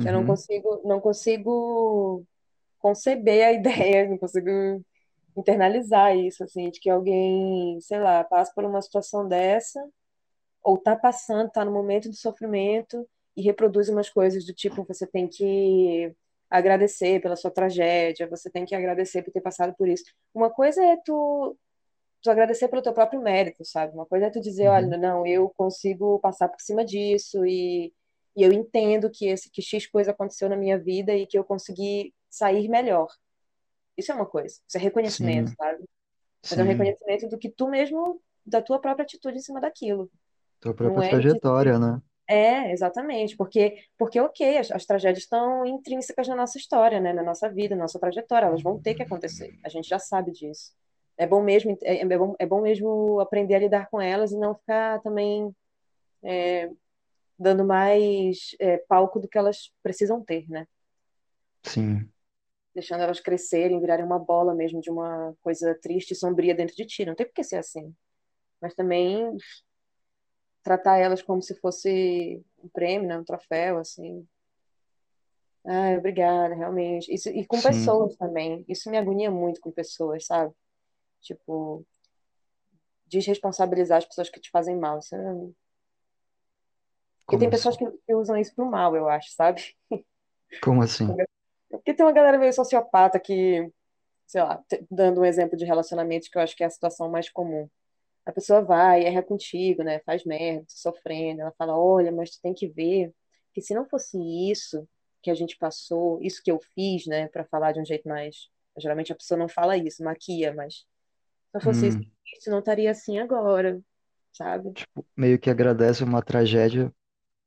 [0.00, 2.24] Que eu não Uhum, consigo, não consigo
[2.78, 4.50] conceber a ideia, não consigo
[5.36, 9.80] internalizar isso, assim, de que alguém, sei lá, passa por uma situação dessa
[10.62, 15.06] ou tá passando, tá no momento de sofrimento e reproduz umas coisas do tipo, você
[15.06, 16.14] tem que
[16.50, 20.04] agradecer pela sua tragédia, você tem que agradecer por ter passado por isso.
[20.34, 21.56] Uma coisa é tu,
[22.28, 23.94] tu agradecer pelo teu próprio mérito, sabe?
[23.94, 27.92] Uma coisa é tu dizer, uhum, olha, não, eu consigo passar por cima disso e,
[28.36, 31.44] e eu entendo que esse que X coisa aconteceu na minha vida e que eu
[31.44, 33.08] consegui sair melhor.
[33.96, 35.84] Isso é uma coisa, isso é reconhecimento, sim, sabe?
[36.42, 36.72] Mas é um sim.
[36.72, 40.10] reconhecimento do que tu mesmo, da tua própria atitude em cima daquilo.
[40.60, 42.00] Tua própria é de trajetória, né?
[42.28, 47.22] é, exatamente, porque, porque ok, as, as tragédias estão intrínsecas na nossa história, né, na
[47.22, 50.72] nossa vida, na nossa trajetória, elas vão ter que acontecer, a gente já sabe disso.
[51.18, 54.38] É bom mesmo, é, é bom, é bom mesmo aprender a lidar com elas e
[54.38, 55.54] não ficar também
[57.38, 60.66] dando mais é, palco do que elas precisam ter, né?
[61.62, 62.08] Sim,
[62.74, 66.86] Deixando elas crescerem, virarem uma bola mesmo de uma coisa triste e sombria dentro de
[66.86, 67.04] ti.
[67.04, 67.94] Não tem por que ser assim.
[68.60, 69.36] Mas também
[70.62, 74.26] tratar elas como se fosse um prêmio, né, um troféu, assim,
[75.64, 77.12] Ai, obrigada, realmente.
[77.12, 77.68] Isso, e com sim.
[77.68, 78.64] pessoas também.
[78.66, 80.54] Isso me agonia muito com pessoas, sabe?
[81.20, 81.84] Tipo,
[83.06, 84.98] desresponsabilizar as pessoas que te fazem mal.
[84.98, 85.52] Isso é- Porque
[87.26, 87.90] Como tem pessoas assim?
[87.90, 89.62] que, que usam isso pro mal, eu acho, sabe?
[90.62, 91.08] Como assim?
[91.70, 93.70] Porque tem uma galera meio sociopata que,
[94.26, 97.28] sei lá, dando um exemplo de relacionamento que eu acho que é a situação mais
[97.28, 97.68] comum.
[98.24, 100.00] A pessoa vai, erra contigo, né?
[100.00, 101.42] Faz merda, tá sofrendo.
[101.42, 103.12] Ela fala: Olha, mas tu tem que ver
[103.52, 104.18] que se não fosse
[104.50, 104.86] isso
[105.22, 107.28] que a gente passou, isso que eu fiz, né?
[107.28, 108.48] Pra falar de um jeito mais.
[108.78, 110.86] Geralmente a pessoa não fala isso, maquia, mas
[111.50, 113.80] se não fosse isso, Hum, isso não estaria assim agora,
[114.32, 114.74] sabe?
[114.74, 116.90] tipo, meio que agradece uma tragédia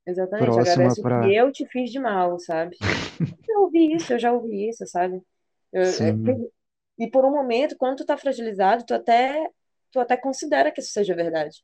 [0.06, 0.60] Exatamente.
[0.60, 1.36] próxima Agradece o que pra.
[1.36, 2.78] eu te fiz de mal, sabe?
[3.47, 5.22] Eu já ouvi isso, eu já ouvi isso, sabe?
[5.74, 6.41] Eu- é, Sim,
[6.99, 9.49] E por um momento, quando tu tá fragilizado, tu até,
[9.91, 11.64] tu até considera que isso seja verdade.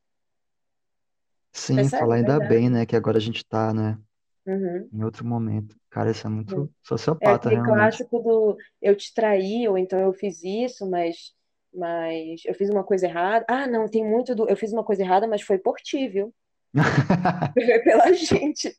[1.52, 1.92] Sim, Percebe?
[1.92, 2.70] falar ainda bem, Verdade.
[2.70, 3.98] né, que agora a gente tá, né,
[4.46, 4.92] Uhum.
[4.92, 5.76] em outro momento.
[5.90, 6.72] Cara, isso é muito
[7.20, 8.04] É sociopata, aquele realmente.
[8.04, 11.34] clássico do eu te traí, ou então eu fiz isso, mas,
[11.74, 13.46] mas eu fiz uma coisa errada.
[13.48, 16.34] Ah, não, tem muito do eu fiz uma coisa errada, mas foi por ti, viu?
[17.54, 18.78] Foi pela gente.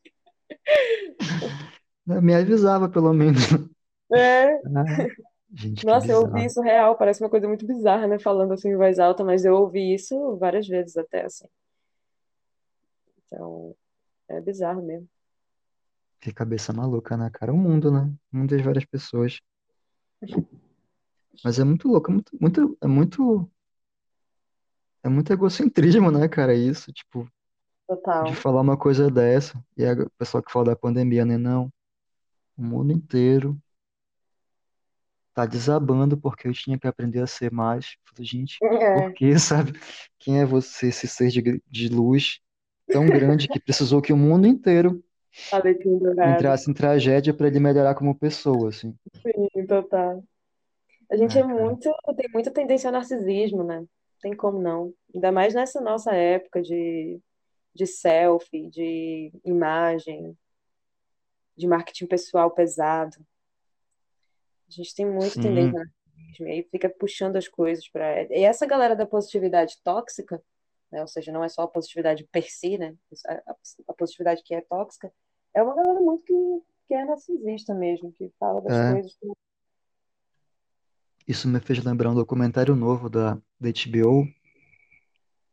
[2.07, 3.43] Me avisava, pelo menos.
[4.13, 4.55] É.
[4.55, 4.85] Ah,
[5.53, 8.19] gente, Nossa, eu ouvi isso real, parece uma coisa muito bizarra, né?
[8.19, 11.47] Falando assim em voz alta, mas eu ouvi isso várias vezes até, assim.
[13.27, 13.75] Então,
[14.29, 15.09] é bizarro mesmo.
[16.21, 17.53] Que cabeça maluca, né, cara?
[17.53, 18.11] O mundo, né?
[18.33, 19.41] O mundo das várias pessoas.
[21.45, 23.51] Mas é muito louco, é muito, muito, é muito,
[25.03, 26.55] é muito egocentrismo, né, cara?
[26.55, 27.29] Isso, tipo,
[28.21, 28.37] de Total.
[28.37, 29.63] falar uma coisa dessa.
[29.77, 31.39] E aí o pessoal que fala da pandemia, né?
[31.39, 31.73] Não,
[32.57, 33.59] o mundo inteiro
[35.35, 37.97] tá desabando porque eu tinha que aprender a ser mais.
[38.07, 38.63] Eu falei, gente,
[38.93, 39.73] por É, quê, sabe?
[40.19, 42.41] Quem é você, esse ser de, de luz
[42.91, 45.03] tão grande que precisou que o mundo inteiro
[45.51, 46.55] a dourada.
[46.55, 48.97] entrasse em tragédia para ele melhorar como pessoa, assim?
[49.23, 50.25] Sim, total.
[51.11, 53.85] A gente é cara, muito, tem muita tendência ao narcisismo, né?
[54.21, 54.93] Tem como não.
[55.15, 57.21] Ainda mais nessa nossa época de,
[57.75, 60.37] de selfie, de imagem,
[61.57, 63.17] de marketing pessoal pesado.
[64.69, 66.47] A gente tem muito tendência ao narcisismo.
[66.47, 68.25] E aí fica puxando as coisas para.
[68.25, 70.43] E essa galera da positividade tóxica,
[70.91, 71.01] né?
[71.01, 72.95] Ou seja, não é só a positividade per si, né?
[73.87, 75.13] A positividade que é tóxica,
[75.55, 79.19] é uma galera muito que, que é narcisista mesmo, que fala das é, coisas.
[81.29, 84.27] Isso me fez lembrar um documentário novo da, da HBO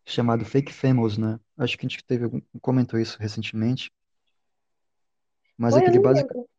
[0.05, 1.39] chamado Fake Famous, né?
[1.57, 3.91] Acho que a gente teve algum, comentou isso recentemente,
[5.57, 6.49] mas eu aquele básico, lembro.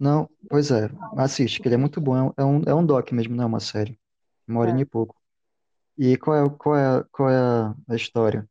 [0.00, 3.36] não, pois é, assiste, que ele é muito bom, é um, é um doc mesmo,
[3.36, 3.98] não é uma série,
[4.48, 4.82] uma horinha Tá.
[4.82, 5.16] e pouco.
[5.98, 8.48] E qual é, qual é, qual é a história?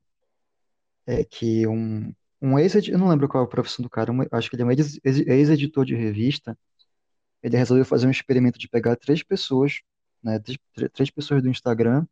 [1.06, 4.50] É que um, um ex, eu não lembro qual é a profissão do cara, acho
[4.50, 6.58] que ele é um ex- ex- ex-editor de revista,
[7.44, 9.82] ele resolveu fazer um experimento de pegar três pessoas,
[10.24, 10.58] né, três,
[10.94, 12.06] três pessoas do Instagram,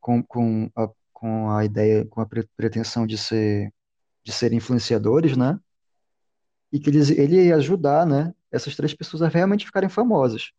[0.00, 3.72] com, com a, com a ideia, com a pre- pretensão de ser,
[4.24, 5.58] de ser influenciadores, né,
[6.72, 10.50] e que eles, ele ia ajudar, né, essas três pessoas a realmente ficarem famosas,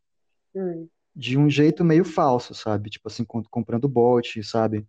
[0.54, 4.86] Hum, de um jeito meio falso, sabe, tipo assim, com- comprando bot, sabe,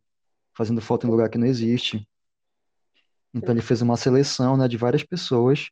[0.56, 2.06] fazendo foto em lugar que não existe.
[3.34, 5.68] Então ele fez uma seleção, né, de várias pessoas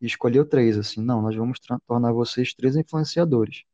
[0.00, 3.64] e escolheu três, assim, não, nós vamos tornar vocês três influenciadores.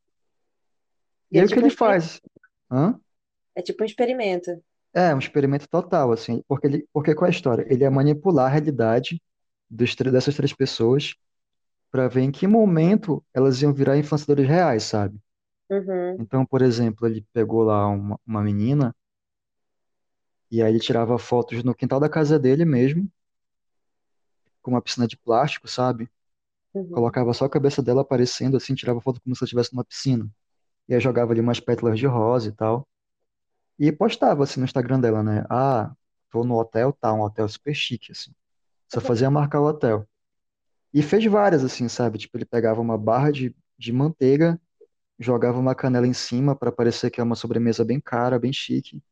[1.32, 2.00] E é aí o que tipo um ele experimento.
[2.00, 2.20] faz?
[2.70, 3.00] Hã?
[3.54, 4.50] É tipo um experimento.
[4.94, 7.66] É um experimento total, assim, porque ele, porque qual é a história?
[7.72, 9.20] Ele ia manipular a realidade
[9.70, 11.14] dos, dessas três pessoas
[11.92, 15.18] para ver em que momento elas iam virar influenciadores reais, sabe?
[15.70, 18.94] Uhum, Então, por exemplo, ele pegou lá uma, uma menina
[20.50, 23.10] e aí ele tirava fotos no quintal da casa dele mesmo,
[24.62, 26.08] com uma piscina de plástico, sabe?
[26.74, 27.10] uhum.
[27.10, 30.30] Colocava só a cabeça dela aparecendo assim, tirava foto como se ela estivesse numa piscina.
[30.88, 32.88] E aí jogava ali umas pétalas de rosa e tal.
[33.78, 35.44] E postava assim no Instagram dela, né?
[35.50, 35.92] Ah,
[36.30, 38.32] tô no hotel, tá, um hotel super chique, assim.
[38.92, 40.08] Só fazia marcar o hotel.
[40.92, 42.18] E fez várias, assim, sabe?
[42.18, 44.60] Tipo, ele pegava uma barra de, de manteiga,
[45.18, 49.02] jogava uma canela em cima para parecer que é uma sobremesa bem cara, bem chique.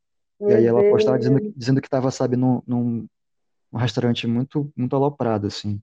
[0.47, 3.07] E Meu aí ela postava dizendo, dizendo que tava, sabe, num, num,
[3.71, 5.81] num restaurante muito, muito aloprado, assim.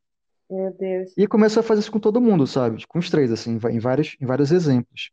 [0.48, 1.14] meu Deus.
[1.16, 2.86] E começou a fazer isso com todo mundo, sabe?
[2.86, 5.10] Com os três, assim, em vários, em vários exemplos.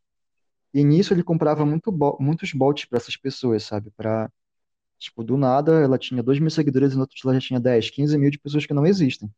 [0.74, 3.90] E nisso ele comprava muito bo- muitos bots para essas pessoas, sabe?
[3.92, 4.30] Para,
[4.98, 7.60] tipo, do nada ela tinha 2 mil seguidores e no outro dia ela já tinha
[7.60, 9.30] 10, 15 mil de pessoas que não existem.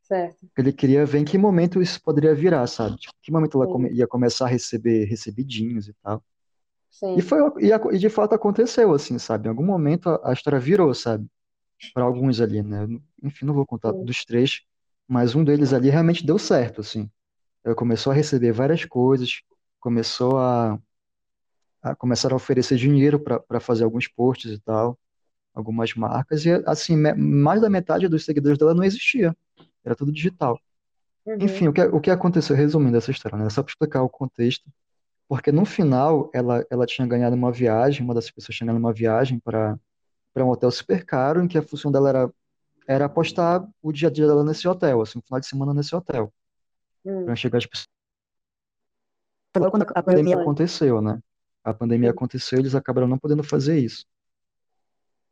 [0.00, 0.46] Certo.
[0.56, 2.96] Ele queria ver em que momento isso poderia virar, sabe?
[2.98, 6.22] Tipo, em que momento ela come- ia começar a receber recebidinhos e tal.
[7.14, 9.46] E sim, foi, e, e de fato aconteceu, assim, sabe?
[9.48, 11.26] Em algum momento a, a história virou, sabe?
[11.94, 12.86] Para alguns ali, né?
[13.22, 14.02] Enfim, não vou contar sim.
[14.02, 14.62] dos três,
[15.08, 17.10] mas um deles ali realmente deu certo, assim.
[17.64, 19.42] Ela começou a receber várias coisas,
[19.80, 20.78] começou a
[21.82, 24.98] a- começaram a oferecer dinheiro para fazer alguns posts e tal,
[25.54, 29.36] algumas marcas, e assim, mais da metade dos seguidores dela não existia,
[29.84, 30.60] era tudo digital.
[31.40, 33.50] Enfim, Uhum, o que, o que aconteceu, resumindo essa história, né?
[33.50, 34.64] Só para explicar o contexto,
[35.28, 38.92] porque no final ela, ela tinha ganhado uma viagem, uma das pessoas tinha ganhado uma
[38.94, 39.78] viagem para
[40.34, 42.34] para um hotel super caro, em que a função dela era,
[42.88, 45.94] era postar o dia a dia dela nesse hotel, assim, um final de semana nesse
[45.96, 46.32] hotel,
[47.24, 47.36] para hum.
[47.36, 47.88] chegar as pessoas.
[49.60, 51.20] Quando a pandemia aconteceu, né?
[51.64, 54.06] A pandemia aconteceu, eles acabaram não podendo fazer isso.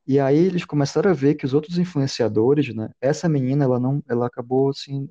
[0.06, 2.90] E aí eles começaram a ver que os outros influenciadores, né?
[3.00, 5.08] Essa menina, ela não, ela acabou assim,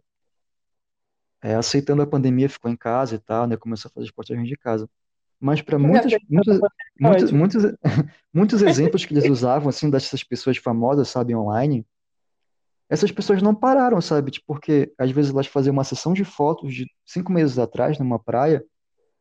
[1.41, 3.57] é, aceitando a pandemia, ficou em casa e tal, né?
[3.57, 4.89] Começou a fazer as postagens de casa.
[5.39, 6.59] Mas para muitos, muitos,
[6.99, 7.63] muitos, muitos,
[8.33, 11.85] muitos exemplos que eles usavam, assim, dessas pessoas famosas, sabe, online,
[12.89, 14.31] essas pessoas não pararam, sabe?
[14.31, 18.19] Tipo, porque às vezes elas faziam uma sessão de fotos de cinco meses atrás, numa
[18.19, 18.63] praia,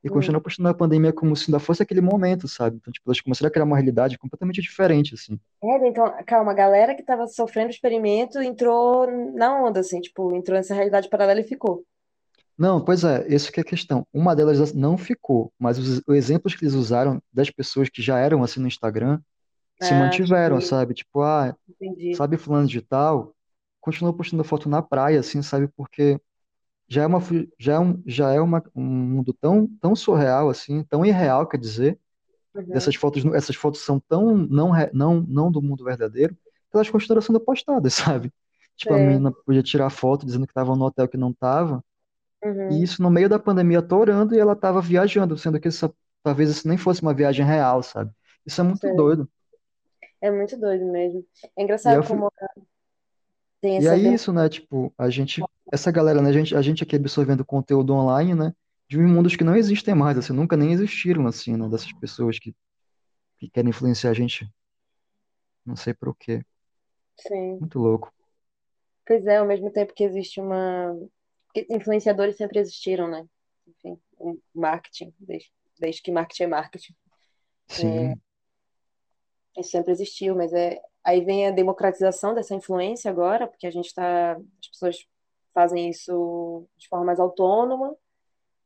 [0.05, 0.15] e Hum.
[0.41, 2.77] postando a pandemia como se ainda fosse aquele momento, sabe?
[2.79, 5.39] Então, tipo, elas começaram a criar uma realidade completamente diferente, assim.
[5.65, 10.35] É, então, calma, a galera que tava sofrendo o experimento entrou na onda, assim, tipo,
[10.35, 11.85] entrou nessa realidade paralela e ficou.
[12.57, 14.07] Não, pois é, essa que é a questão.
[14.13, 18.19] Uma delas não ficou, mas os, os exemplos que eles usaram das pessoas que já
[18.19, 19.21] eram assim no Instagram
[19.81, 20.95] se Ah, mantiveram, entendi, sabe?
[20.95, 22.13] Tipo, ah, entendi.
[22.13, 23.35] sabe fulano de tal,
[23.81, 25.69] continuou postando foto na praia, assim, sabe?
[25.77, 26.21] Porque
[26.93, 27.20] já é uma,
[27.59, 31.59] já é um, já é uma, um mundo tão, tão surreal, assim, tão irreal, quer
[31.59, 31.99] dizer,
[32.55, 32.72] Uhum.
[32.72, 37.22] dessas fotos, essas fotos são tão não, não, não do mundo verdadeiro, que elas continuaram
[37.22, 38.32] sendo postadas, sabe?
[38.76, 39.01] Tipo, a Sei.
[39.01, 41.84] menina podia tirar foto dizendo que estava no hotel que não estava,
[42.68, 42.84] e Uhum.
[42.84, 46.68] isso no meio da pandemia torando e ela estava viajando, sendo que essa, talvez isso
[46.68, 48.12] nem fosse uma viagem real, sabe?
[48.47, 48.93] Isso é muito Sei.
[48.93, 49.28] doido.
[50.22, 51.22] É muito doido mesmo.
[51.57, 52.30] É E engraçado fui- como
[53.61, 54.14] tem e essa aí dem...
[54.14, 54.49] isso, né?
[54.49, 56.29] Tipo, a gente, essa galera, né?
[56.29, 58.55] A gente, a gente aqui absorvendo conteúdo online, né?
[58.87, 61.66] De mundos que não existem mais, assim, nunca nem existiram, assim, né?
[61.66, 62.55] Dessas pessoas que,
[63.39, 64.47] que querem influenciar a gente,
[65.64, 66.45] não sei por quê.
[67.18, 67.57] Sim.
[67.59, 68.12] Muito louco.
[69.07, 70.95] Pois é, ao mesmo tempo que existe uma...
[71.70, 73.25] Influenciadores sempre existiram, né?
[73.66, 75.51] Enfim, o marketing, desde,
[75.81, 76.95] desde que marketing é marketing.
[77.68, 78.14] Sim.
[79.57, 80.79] Isso sempre existiu, mas é...
[81.03, 84.35] Aí vem a democratização dessa influência agora, porque a gente tá...
[84.37, 85.07] As pessoas
[85.55, 87.95] fazem isso de forma mais autônoma,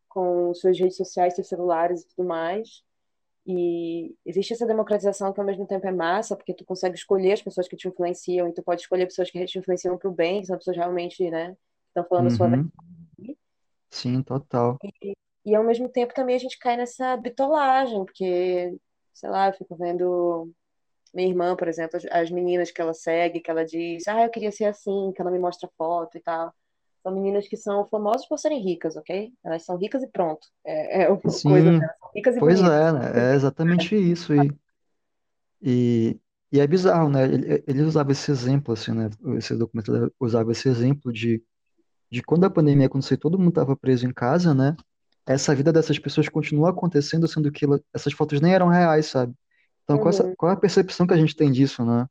[0.09, 2.83] com suas redes sociais, seus celulares e tudo mais.
[3.47, 7.43] E existe essa democratização que ao mesmo tempo é massa, porque tu consegue escolher as
[7.43, 10.41] pessoas que te influenciam, e tu pode escolher pessoas que te influenciam para o bem,
[10.41, 11.57] que são pessoas realmente, né, que
[11.89, 12.53] estão falando a sua Uhum.
[12.53, 13.39] verdade.
[13.91, 14.79] Sim, total.
[15.03, 15.13] E,
[15.45, 18.77] e ao mesmo tempo também a gente cai nessa bitolagem, porque,
[19.13, 20.51] sei lá, eu fico vendo
[21.15, 24.31] minha irmã, por exemplo, as, as meninas que ela segue, que ela diz, ah, eu
[24.31, 26.53] queria ser assim, que ela me mostra foto e tal.
[27.07, 29.33] São meninas que são famosas por serem ricas, ok?
[29.45, 30.47] Elas são ricas e pronto.
[30.65, 32.73] É, é uma coisa Sim, delas, são ricas e pois bonitas.
[32.73, 33.33] é, né?
[33.33, 34.35] É exatamente isso.
[34.35, 34.57] E,
[35.63, 36.19] e,
[36.53, 37.25] e é bizarro, né?
[37.25, 39.09] Ele, ele usava esse exemplo, assim, né?
[39.39, 41.43] Esse documentário usava esse exemplo de,
[42.11, 44.77] de quando a pandemia aconteceu e todo mundo estava preso em casa, né?
[45.27, 49.35] Essa vida dessas pessoas continua acontecendo, sendo que ela- essas fotos nem eram reais, sabe?
[49.85, 52.07] Então, qual, essa, Uhum, qual é a percepção que a gente tem disso, né?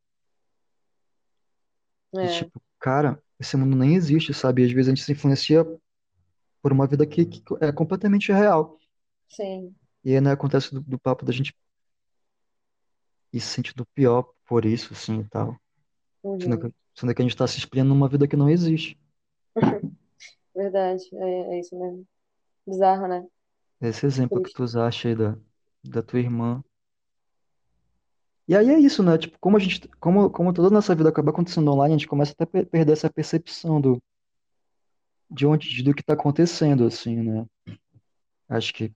[2.17, 4.63] É, tipo, cara, esse mundo nem existe, sabe?
[4.63, 5.65] E às vezes a gente se influencia
[6.61, 8.79] por uma vida que, que é completamente real.
[9.27, 9.75] sim.
[10.05, 11.53] E aí, né, acontece do, do papo da gente
[13.31, 15.55] ir se sentindo pior por isso, assim, e tal.
[16.41, 16.59] Sendo Uhum.
[16.59, 18.99] que, sendo que a gente tá se expiando numa vida que não existe.
[20.55, 22.07] Verdade, é, é isso mesmo.
[22.67, 23.27] Bizarro, né?
[23.79, 24.53] Esse exemplo que Triste.
[24.53, 25.37] tu usaste aí da,
[25.83, 26.61] da tua irmã.
[28.47, 29.17] E aí é isso, né?
[29.17, 32.07] Tipo, como a gente, como, como toda a nossa vida acaba acontecendo online, a gente
[32.07, 34.01] começa até a per- perder essa percepção do,
[35.29, 37.45] de onde, do que tá acontecendo, assim, né?
[38.49, 38.93] Acho que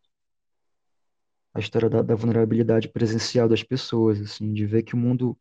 [1.53, 5.37] a história da, da vulnerabilidade presencial das pessoas, assim, de ver que o mundo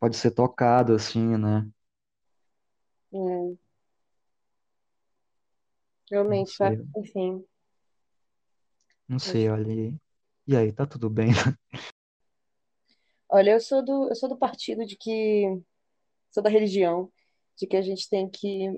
[0.00, 1.66] pode ser tocado, assim, né?
[3.12, 3.58] É,
[6.28, 7.42] Não realmente, fa- sei, enfim.
[9.08, 9.94] não mas- sei, olha.
[10.46, 11.30] E aí, tá tudo bem?
[13.30, 15.44] Olha, eu sou do, eu sou do partido de que,
[16.30, 17.12] sou da religião,
[17.56, 18.68] de que a gente tem que,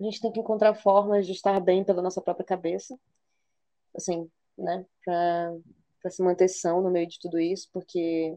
[0.00, 2.98] a gente tem que encontrar formas de estar bem pela nossa própria cabeça,
[3.96, 4.86] assim, né?
[5.04, 8.36] Pra se manter são no meio de tudo isso, porque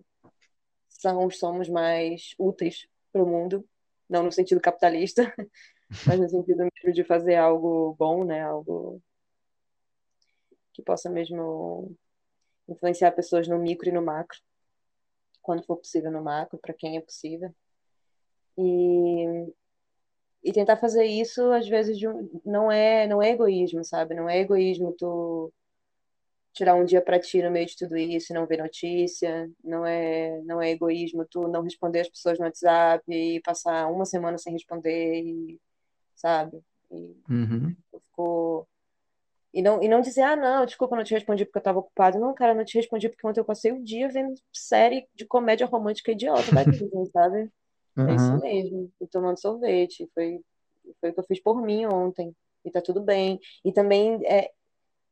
[0.89, 3.67] são, somos mais úteis para o mundo,
[4.09, 5.32] não no sentido capitalista,
[6.05, 8.41] mas no sentido mesmo de fazer algo bom, né?
[8.41, 9.01] Algo
[10.74, 11.95] que possa mesmo
[12.67, 14.39] influenciar pessoas no micro e no macro,
[15.42, 17.54] quando for possível no macro, para quem é possível.
[18.58, 19.52] E,
[20.44, 24.16] e tentar fazer isso, às vezes, um- não é, não é egoísmo, sabe?
[24.16, 25.54] Não é egoísmo tu
[26.54, 29.50] tirar um dia para ti no meio de tudo isso e não ver notícia.
[29.64, 34.06] Não é, não é egoísmo tu não responder as pessoas no WhatsApp e passar uma
[34.06, 35.60] semana sem responder, e,
[36.16, 36.62] sabe?
[36.92, 38.68] E Uhum, ficou
[39.54, 41.80] E não, e não dizer, ah, não, desculpa, eu não te respondi porque eu tava
[41.80, 42.20] ocupado.
[42.20, 45.26] Não, cara, eu não te respondi porque ontem eu passei o dia vendo série de
[45.26, 47.52] comédia romântica idiota da Disney, sabe?
[47.97, 48.91] É isso uhum, mesmo.
[49.02, 50.10] E tomando sorvete.
[50.14, 50.39] Foi,
[51.02, 52.34] foi o que eu fiz por mim ontem.
[52.64, 53.39] E tá tudo bem.
[53.66, 54.52] E também é,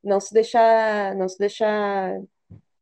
[0.03, 2.21] não se deixar, não se deixar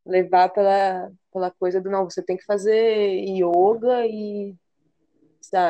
[0.06, 4.54] levar pela, pela coisa do, não, você tem que fazer yoga e,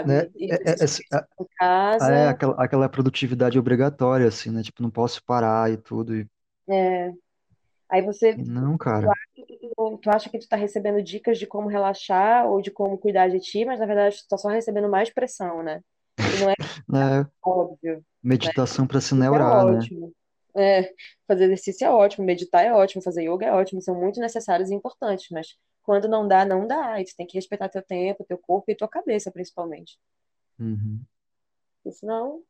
[0.04, 0.20] né?
[0.20, 0.86] sabe, É, é, é,
[1.40, 1.46] em
[2.00, 2.30] é casa.
[2.30, 4.62] aquela, aquela produtividade obrigatória, assim, né?
[4.62, 6.16] Tipo, não posso parar e tudo.
[6.16, 6.26] E,
[6.68, 7.12] É,
[7.90, 9.08] Aí você, E não, tu cara.
[9.10, 12.70] acha que tu, tu acha que tu tá recebendo dicas de como relaxar ou de
[12.70, 15.82] como cuidar de ti, mas na verdade tu tá só recebendo mais pressão, né?
[16.30, 16.54] E não é
[16.88, 17.26] Né?
[17.44, 18.02] óbvio, né?
[18.22, 19.78] Meditação para se Isso é neurar, né?
[19.78, 20.12] ótimo.
[20.56, 20.92] É,
[21.28, 24.74] fazer exercício é ótimo, meditar é ótimo, fazer yoga é ótimo, são muito necessários e
[24.74, 25.48] importantes, mas
[25.88, 27.00] quando não dá, não dá.
[27.00, 29.98] E tu tem que respeitar teu tempo, teu corpo e tua cabeça, principalmente.
[30.58, 31.00] Uhum.
[31.82, 32.42] Porque senão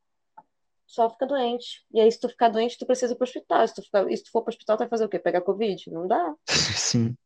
[0.84, 1.86] só fica doente.
[1.92, 3.68] E aí, se tu ficar doente, tu precisa ir pro hospital.
[3.68, 5.20] Se tu ficar, e se tu for pro hospital, tu vai fazer o quê?
[5.20, 5.88] Pegar Covid?
[5.92, 6.34] Não dá.
[6.48, 7.16] Sim,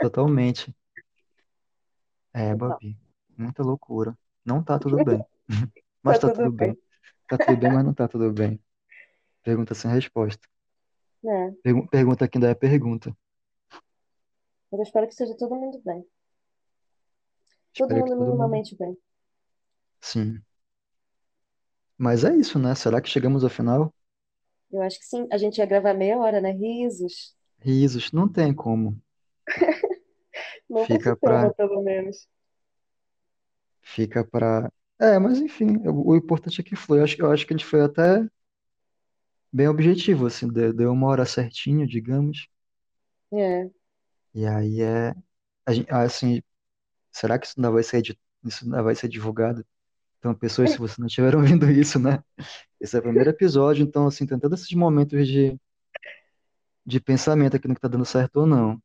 [0.00, 0.74] totalmente.
[2.32, 2.98] É, Então, Babi.
[3.38, 4.18] Muita loucura.
[4.44, 5.24] Não tá tudo bem.
[6.02, 6.72] Mas tá tá tudo tudo bem.
[6.72, 6.82] bem.
[7.28, 8.60] Tá tudo bem, mas não tá tudo bem.
[9.44, 10.46] Pergunta sem resposta.
[11.24, 13.16] É, Pergu- pergunta que ainda é pergunta.
[14.76, 16.04] Mas eu espero que esteja todo mundo bem.
[17.76, 18.64] Todo Espero que mundo todo mundo.
[18.64, 18.96] minimamente bem.
[20.00, 20.44] Sim.
[21.98, 22.72] Mas é isso, né?
[22.76, 23.92] Será que chegamos ao final?
[24.70, 25.26] Eu acho que sim.
[25.32, 26.50] A gente ia gravar meia hora, né?
[26.52, 27.34] Risos.
[27.58, 28.96] Risos, não tem como.
[30.68, 31.54] Não com Fica pra.
[31.56, 32.28] pelo menos.
[33.82, 34.70] Fica pra.
[35.00, 36.98] É, mas enfim, o, o importante é que foi.
[37.00, 38.26] Eu acho, eu acho que a gente foi até
[39.52, 42.46] bem objetivo, assim, deu, deu uma hora certinho, digamos.
[43.32, 43.70] É.
[44.34, 45.14] E aí é.
[45.66, 46.42] a gen- assim,
[47.12, 49.64] será que isso ainda vai ser, edi- isso ainda vai ser divulgado?
[50.18, 52.22] Então, pessoas, se vocês não estiveram ouvindo isso, né?
[52.80, 55.58] Esse é o primeiro episódio, então, assim, tem todos esses momentos de,
[56.86, 58.80] de pensamento aqui no que tá dando certo ou não.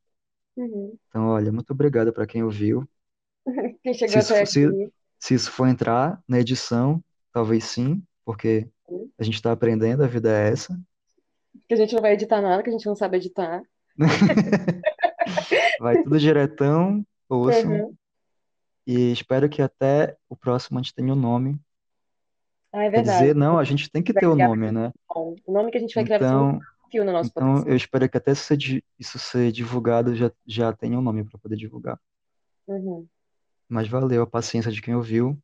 [0.56, 0.96] Uhum.
[1.08, 2.88] Então, olha, muito obrigado para quem ouviu.
[3.82, 4.92] Quem Se chegou isso, até for- se, aqui.
[5.18, 8.68] se isso for entrar na edição, talvez sim, porque
[9.18, 10.78] a gente está aprendendo, a vida é essa.
[11.66, 13.62] Que a gente não vai editar nada, que a gente não sabe editar.
[15.78, 17.94] Vai tudo diretão, ouçam, Uhum.
[18.86, 21.58] e espero que até o próximo a gente tenha um nome.
[22.72, 23.34] Ah, é Quer dizer, verdade.
[23.38, 24.92] não, a gente tem que Vai ter o criar vai nome, né?
[25.12, 25.34] bom.
[25.44, 26.60] O nome que a gente vai criar Então,
[26.90, 27.68] fio no nosso então potencial.
[27.72, 31.24] eu espero que até isso ser, di- isso ser divulgado já, já tenha um nome
[31.24, 31.98] para poder divulgar.
[32.66, 33.06] Uhum.
[33.68, 35.36] Mas valeu a paciência de quem ouviu.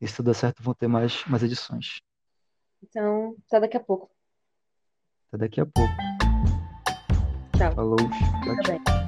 [0.00, 2.00] E se tudo der certo, vão ter mais, mais edições.
[2.82, 4.10] Então, até daqui a pouco.
[5.28, 6.05] Até daqui a pouco.
[7.56, 7.72] Tchau.
[7.74, 9.05] Falou, tchau, tchau.